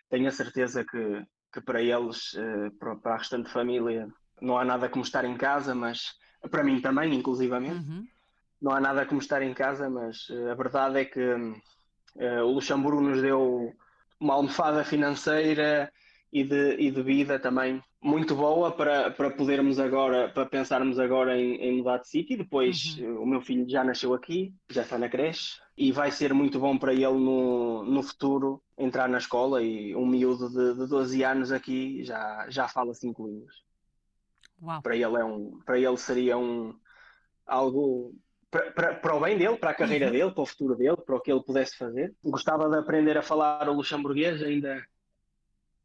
Tenho 0.09 0.29
a 0.29 0.33
certeza 0.33 0.85
que, 0.85 1.25
que 1.53 1.61
para 1.61 1.83
eles, 1.83 2.35
eh, 2.35 2.71
para 2.79 3.15
a 3.15 3.19
restante 3.19 3.51
família, 3.51 4.09
não 4.41 4.57
há 4.57 4.65
nada 4.65 4.89
como 4.89 5.05
estar 5.05 5.25
em 5.25 5.37
casa, 5.37 5.75
mas 5.75 6.15
para 6.51 6.65
mim 6.65 6.81
também, 6.81 7.15
inclusivamente. 7.15 7.89
Uhum. 7.89 8.07
Não 8.61 8.73
há 8.73 8.81
nada 8.81 9.07
como 9.07 9.21
estar 9.21 9.43
em 9.43 9.55
casa, 9.55 9.89
mas 9.91 10.29
eh, 10.31 10.51
a 10.51 10.55
verdade 10.55 11.01
é 11.01 11.05
que 11.05 11.21
uh, 11.21 12.45
o 12.45 12.53
Luxemburgo 12.53 13.01
nos 13.01 13.21
deu 13.21 13.75
uma 14.19 14.35
almofada 14.35 14.85
financeira 14.85 15.91
e 16.33 16.45
de, 16.45 16.77
e 16.77 16.91
de 16.91 17.03
vida 17.03 17.39
também 17.39 17.83
muito 18.03 18.35
boa 18.35 18.73
para, 18.73 19.11
para 19.11 19.31
podermos 19.31 19.79
agora, 19.79 20.29
para 20.31 20.47
pensarmos 20.47 20.99
agora 20.99 21.39
em, 21.39 21.57
em 21.57 21.77
mudar 21.77 21.99
de 21.99 22.09
sítio. 22.09 22.39
Depois 22.39 22.97
uhum. 22.99 23.23
o 23.23 23.27
meu 23.27 23.41
filho 23.43 23.69
já 23.69 23.85
nasceu 23.85 24.15
aqui, 24.15 24.55
já 24.71 24.83
está 24.83 24.99
na 24.99 25.09
creche 25.09 25.61
e 25.77 25.93
vai 25.93 26.11
ser 26.11 26.33
muito 26.33 26.59
bom 26.59 26.79
para 26.79 26.95
ele 26.95 27.07
no, 27.07 27.85
no 27.85 28.03
futuro 28.03 28.63
entrar 28.79 29.09
na 29.09 29.19
escola 29.19 29.63
e 29.63 29.95
um 29.95 30.07
miúdo 30.07 30.49
de, 30.49 30.81
de 30.81 30.89
12 30.89 31.23
anos 31.23 31.53
aqui 31.53 32.03
já, 32.03 32.47
já 32.49 32.67
fala 32.67 32.95
cinco 32.95 33.27
línguas. 33.27 33.55
Uau. 34.63 34.81
Para 34.81 34.97
ele 34.97 35.17
é 35.17 35.25
um, 35.25 35.61
para 35.65 35.79
ele 35.79 35.97
seria 35.97 36.39
um 36.39 36.75
algo 37.47 38.15
para, 38.51 38.71
para, 38.73 38.95
para 38.95 39.15
o 39.15 39.21
bem 39.21 39.37
dele, 39.37 39.57
para 39.57 39.71
a 39.71 39.75
carreira 39.75 40.07
uhum. 40.07 40.13
dele, 40.13 40.31
para 40.33 40.43
o 40.43 40.47
futuro 40.47 40.75
dele, 40.75 40.97
para 40.97 41.17
o 41.17 41.21
que 41.21 41.31
ele 41.31 41.43
pudesse 41.43 41.77
fazer. 41.77 42.15
Gostava 42.25 42.69
de 42.69 42.77
aprender 42.77 43.17
a 43.19 43.23
falar 43.23 43.69
o 43.69 43.75
luxemburguês, 43.75 44.43
ainda 44.43 44.83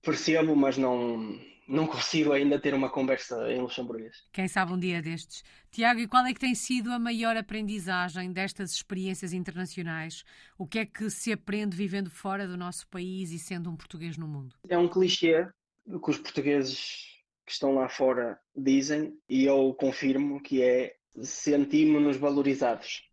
percebo, 0.02 0.56
mas 0.56 0.78
não 0.78 1.38
não 1.68 1.88
consigo 1.88 2.32
ainda 2.32 2.60
ter 2.60 2.74
uma 2.74 2.90
conversa 2.90 3.52
em 3.52 3.60
luxemburguês. 3.60 4.24
Quem 4.32 4.48
sabe 4.48 4.74
um 4.74 4.80
dia 4.80 5.02
destes. 5.02 5.44
Tiago, 5.72 6.00
e 6.00 6.08
qual 6.08 6.26
é 6.26 6.34
que 6.34 6.40
tem 6.40 6.54
sido 6.54 6.92
a 6.92 7.00
maior 7.00 7.36
aprendizagem 7.36 8.32
destas 8.32 8.72
experiências 8.72 9.34
internacionais? 9.34 10.24
O 10.58 10.68
que 10.68 10.80
é 10.80 10.86
que 10.86 11.10
se 11.10 11.32
aprende 11.32 11.76
vivendo 11.76 12.10
fora 12.10 12.48
do 12.48 12.56
nosso 12.56 12.88
país 12.88 13.32
e 13.32 13.40
sendo 13.40 13.70
um 13.70 13.76
português 13.76 14.18
no 14.18 14.28
mundo? 14.28 14.56
É 14.70 14.78
um 14.78 14.88
clichê 14.88 15.48
que 15.86 16.10
os 16.10 16.18
portugueses 16.18 17.06
que 17.46 17.52
estão 17.52 17.76
lá 17.76 17.90
fora 17.90 18.40
dizem 18.56 19.18
e 19.30 19.46
eu 19.46 19.74
confirmo 19.74 20.42
que 20.42 20.62
é 20.62 20.96
sentimos-nos 21.22 22.18
valorizados. 22.18 23.10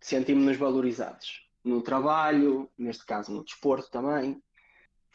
Sentimos-nos 0.00 0.56
valorizados 0.56 1.46
no 1.66 1.82
trabalho, 1.82 2.70
neste 2.78 3.04
caso 3.04 3.32
no 3.32 3.44
desporto 3.44 3.90
também, 3.90 4.40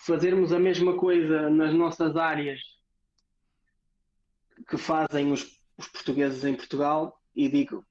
fazermos 0.06 0.52
a 0.52 0.60
mesma 0.60 0.98
coisa 0.98 1.50
nas 1.50 1.74
nossas 1.74 2.16
áreas 2.16 2.60
que 4.68 4.78
fazem 4.78 5.32
os, 5.32 5.60
os 5.78 5.88
portugueses 5.88 6.44
em 6.44 6.56
Portugal, 6.56 7.20
e 7.36 7.50
digo 7.50 7.86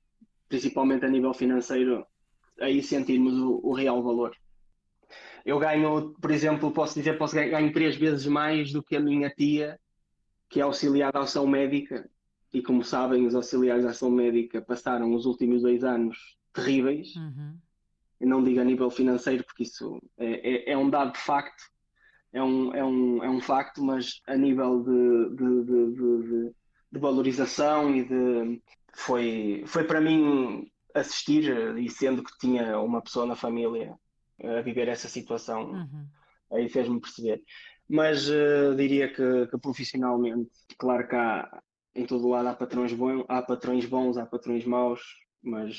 principalmente 0.48 1.04
a 1.04 1.08
nível 1.08 1.32
financeiro, 1.32 2.04
aí 2.60 2.82
sentirmos 2.82 3.34
o, 3.34 3.60
o, 3.62 3.72
real 3.72 4.02
valor. 4.02 4.34
Eu 5.44 5.58
ganho, 5.58 6.12
por 6.20 6.30
exemplo, 6.30 6.72
posso 6.72 6.94
dizer, 6.94 7.16
posso 7.16 7.36
ganho 7.36 7.72
três 7.72 7.96
vezes 7.96 8.26
mais 8.26 8.72
do 8.72 8.82
que 8.82 8.96
a 8.96 9.00
minha 9.00 9.30
tia, 9.30 9.78
que 10.48 10.60
é 10.60 10.62
auxiliar 10.62 11.12
de 11.12 11.18
ação 11.18 11.46
médica, 11.46 12.10
e 12.52 12.60
como 12.60 12.82
sabem, 12.82 13.26
os 13.26 13.34
auxiliares 13.34 13.84
de 13.84 13.90
ação 13.90 14.10
médica 14.10 14.60
passaram 14.60 15.14
os 15.14 15.24
últimos 15.24 15.62
dois 15.62 15.84
anos 15.84 16.36
terríveis. 16.52 17.14
Uhum. 17.14 17.56
Não 18.20 18.42
digo 18.42 18.60
a 18.60 18.64
nível 18.64 18.90
financeiro, 18.90 19.44
porque 19.44 19.62
isso 19.62 20.02
é, 20.18 20.70
é, 20.70 20.72
é 20.72 20.76
um 20.76 20.90
dado 20.90 21.12
de 21.12 21.20
facto, 21.20 21.62
é 22.32 22.42
um, 22.42 22.74
é 22.74 22.84
um, 22.84 23.24
é 23.24 23.30
um 23.30 23.40
facto, 23.40 23.82
mas 23.82 24.20
a 24.26 24.36
nível 24.36 24.82
de, 24.82 25.36
de, 25.36 25.64
de, 25.64 26.54
de 26.92 26.98
valorização 26.98 27.94
e 27.94 28.04
de. 28.04 28.62
Foi, 28.92 29.62
foi 29.66 29.84
para 29.84 30.00
mim 30.00 30.68
assistir, 30.94 31.76
e 31.78 31.88
sendo 31.88 32.22
que 32.22 32.36
tinha 32.38 32.78
uma 32.80 33.00
pessoa 33.00 33.24
na 33.24 33.36
família 33.36 33.94
a 34.42 34.60
viver 34.62 34.88
essa 34.88 35.08
situação, 35.08 35.70
uhum. 35.70 36.06
aí 36.52 36.68
fez-me 36.68 37.00
perceber. 37.00 37.42
Mas 37.88 38.28
uh, 38.28 38.74
diria 38.76 39.08
que, 39.08 39.46
que, 39.46 39.58
profissionalmente, 39.58 40.50
claro 40.78 41.06
que 41.08 41.14
há, 41.14 41.60
em 41.94 42.06
todo 42.06 42.28
lado 42.28 42.48
há 42.48 42.54
patrões, 42.54 42.92
bons, 42.92 43.24
há 43.28 43.42
patrões 43.42 43.84
bons, 43.84 44.16
há 44.16 44.26
patrões 44.26 44.64
maus, 44.64 45.00
mas 45.42 45.76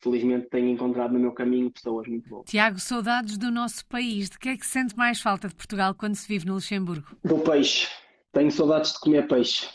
felizmente 0.00 0.48
tenho 0.48 0.68
encontrado 0.68 1.12
no 1.12 1.18
meu 1.18 1.32
caminho 1.32 1.70
pessoas 1.70 2.06
muito 2.06 2.28
boas. 2.28 2.44
Tiago, 2.46 2.78
saudades 2.78 3.38
do 3.38 3.50
nosso 3.50 3.84
país. 3.86 4.30
De 4.30 4.38
que 4.38 4.50
é 4.50 4.56
que 4.56 4.66
sente 4.66 4.96
mais 4.96 5.20
falta 5.20 5.48
de 5.48 5.54
Portugal 5.54 5.94
quando 5.94 6.14
se 6.14 6.28
vive 6.28 6.46
no 6.46 6.54
Luxemburgo? 6.54 7.16
Do 7.24 7.38
peixe. 7.38 7.88
Tenho 8.32 8.50
saudades 8.50 8.92
de 8.92 9.00
comer 9.00 9.26
peixe. 9.26 9.68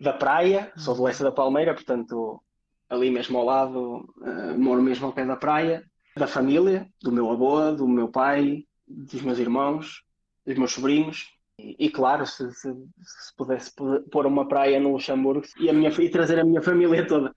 Da 0.00 0.12
praia, 0.12 0.72
sou 0.76 0.94
de 0.94 1.00
Lessa 1.02 1.24
da 1.24 1.32
Palmeira, 1.32 1.74
portanto, 1.74 2.42
ali 2.88 3.10
mesmo 3.10 3.38
ao 3.38 3.44
lado, 3.44 4.14
uh, 4.18 4.58
moro 4.58 4.82
mesmo 4.82 5.06
ao 5.06 5.12
pé 5.12 5.24
da 5.24 5.36
praia. 5.36 5.84
Da 6.16 6.26
família, 6.26 6.88
do 7.02 7.12
meu 7.12 7.30
avô, 7.30 7.70
do 7.72 7.86
meu 7.86 8.08
pai, 8.08 8.64
dos 8.86 9.22
meus 9.22 9.38
irmãos, 9.38 10.02
dos 10.44 10.56
meus 10.56 10.72
sobrinhos. 10.72 11.28
E, 11.58 11.76
e 11.86 11.90
claro, 11.90 12.26
se, 12.26 12.50
se, 12.52 12.72
se, 12.72 13.36
pudesse 13.36 13.72
pôr 14.10 14.26
uma 14.26 14.48
praia 14.48 14.80
no 14.80 14.92
Luxemburgo 14.92 15.46
e, 15.58 15.68
a 15.68 15.72
minha, 15.72 15.90
e 15.90 16.08
trazer 16.08 16.38
a 16.38 16.44
minha 16.44 16.62
família 16.62 17.06
toda, 17.06 17.34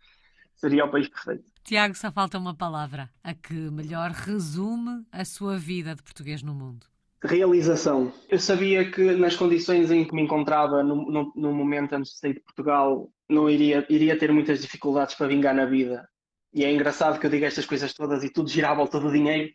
seria 0.56 0.86
o 0.86 0.91
país 0.91 1.08
perfeito. 1.08 1.51
Tiago, 1.63 1.95
só 1.95 2.12
falta 2.12 2.38
uma 2.38 2.56
palavra, 2.56 3.10
a 3.24 3.34
que 3.34 3.54
melhor 3.54 4.12
resume 4.12 5.06
a 5.12 5.24
sua 5.24 5.58
vida 5.58 5.95
de 5.95 6.02
português 6.02 6.41
no 6.41 6.54
mundo. 6.54 6.86
Realização. 7.24 8.12
Eu 8.28 8.39
sabia 8.39 8.89
que 8.89 9.12
nas 9.15 9.36
condições 9.36 9.91
em 9.91 10.04
que 10.04 10.13
me 10.13 10.24
encontrava 10.24 10.82
no, 10.82 11.10
no, 11.12 11.34
no 11.36 11.54
momento 11.54 11.93
antes 11.93 12.13
de 12.13 12.17
sair 12.17 12.34
de 12.34 12.39
Portugal, 12.39 13.12
não 13.30 13.50
iria, 13.50 13.86
iria 13.89 14.17
ter 14.17 14.32
muitas 14.34 14.62
dificuldades 14.62 15.13
para 15.13 15.28
vingar 15.28 15.54
na 15.54 15.65
vida. 15.65 16.08
E 16.54 16.65
é 16.65 16.71
engraçado 16.71 17.19
que 17.19 17.26
eu 17.26 17.30
diga 17.30 17.45
estas 17.45 17.65
coisas 17.65 17.93
todas 17.93 18.24
e 18.24 18.30
tudo 18.30 18.50
gira 18.50 18.71
à 18.71 18.74
volta 18.74 19.00
do 19.00 19.12
dinheiro, 19.12 19.54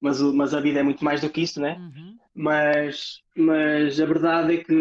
mas, 0.00 0.20
mas 0.20 0.52
a 0.52 0.60
vida 0.60 0.80
é 0.80 0.82
muito 0.82 1.04
mais 1.04 1.20
do 1.20 1.30
que 1.30 1.40
isso, 1.40 1.60
né? 1.60 1.76
Uhum. 1.78 2.18
Mas, 2.34 3.22
mas 3.36 3.98
a 3.98 4.04
verdade 4.04 4.56
é 4.56 4.64
que 4.64 4.74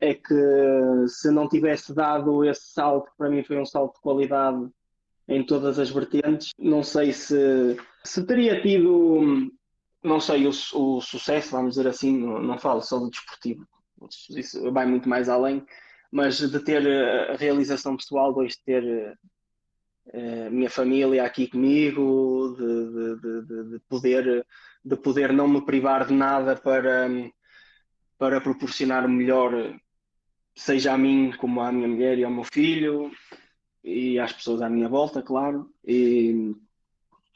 é 0.00 0.14
que 0.14 1.08
se 1.08 1.30
não 1.30 1.48
tivesse 1.48 1.94
dado 1.94 2.44
esse 2.44 2.72
salto, 2.72 3.10
que 3.10 3.16
para 3.16 3.30
mim 3.30 3.42
foi 3.42 3.58
um 3.58 3.66
salto 3.66 3.94
de 3.94 4.00
qualidade 4.00 4.68
em 5.26 5.44
todas 5.44 5.78
as 5.78 5.90
vertentes, 5.90 6.50
não 6.58 6.82
sei 6.82 7.12
se, 7.12 7.76
se 8.02 8.26
teria 8.26 8.60
tido, 8.60 9.50
não 10.02 10.20
sei, 10.20 10.46
o, 10.46 10.50
o 10.50 11.00
sucesso, 11.00 11.52
vamos 11.52 11.76
dizer 11.76 11.88
assim, 11.88 12.16
não, 12.16 12.42
não 12.42 12.58
falo 12.58 12.82
só 12.82 12.98
do 12.98 13.10
desportivo, 13.10 13.66
isso 14.30 14.70
vai 14.72 14.86
muito 14.86 15.08
mais 15.08 15.28
além, 15.28 15.64
mas 16.12 16.38
de 16.38 16.60
ter 16.60 16.86
a 17.30 17.36
realização 17.36 17.96
pessoal, 17.96 18.34
de 18.34 18.62
ter 18.64 19.16
a 20.12 20.16
eh, 20.18 20.50
minha 20.50 20.68
família 20.68 21.24
aqui 21.24 21.48
comigo, 21.48 22.54
de, 22.58 23.16
de, 23.16 23.46
de, 23.46 23.70
de, 23.70 23.78
poder, 23.88 24.46
de 24.84 24.96
poder 24.96 25.32
não 25.32 25.48
me 25.48 25.64
privar 25.64 26.06
de 26.06 26.12
nada 26.12 26.54
para, 26.54 27.08
para 28.18 28.40
proporcionar 28.40 29.08
melhor 29.08 29.74
seja 30.54 30.92
a 30.92 30.98
mim 30.98 31.32
como 31.38 31.60
à 31.60 31.72
minha 31.72 31.88
mulher 31.88 32.18
e 32.18 32.24
ao 32.24 32.30
meu 32.30 32.44
filho 32.44 33.10
e 33.82 34.18
às 34.18 34.32
pessoas 34.32 34.62
à 34.62 34.68
minha 34.70 34.88
volta, 34.88 35.22
claro. 35.22 35.70
E, 35.86 36.54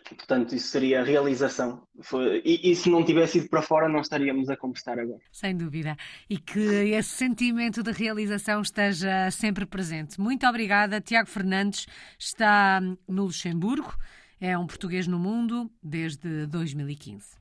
portanto, 0.09 0.55
isso 0.55 0.69
seria 0.69 1.01
a 1.01 1.05
realização. 1.05 1.83
Foi, 2.01 2.41
e, 2.45 2.71
e, 2.71 2.75
se 2.75 2.89
não 2.89 3.05
tivesse 3.05 3.39
ido 3.39 3.49
para 3.49 3.61
fora, 3.61 3.89
não 3.89 4.01
estaríamos 4.01 4.49
a 4.49 4.57
conversar 4.57 4.99
agora. 4.99 5.21
Sem 5.31 5.57
dúvida. 5.57 5.97
E 6.29 6.39
que 6.39 6.59
esse 6.59 7.11
sentimento 7.11 7.83
de 7.83 7.93
realização 7.93 8.63
esteja 8.63 9.31
sempre 9.31 9.67
presente. 9.67 10.19
Muito 10.19 10.47
obrigada. 10.47 11.01
Tiago 11.01 11.29
Fernandes 11.29 11.87
está 12.19 12.81
no 12.81 13.25
Luxemburgo, 13.25 13.95
é 14.41 14.57
um 14.57 14.67
português 14.67 15.07
no 15.07 15.19
mundo 15.19 15.71
desde 15.83 16.47
2015. 16.47 17.37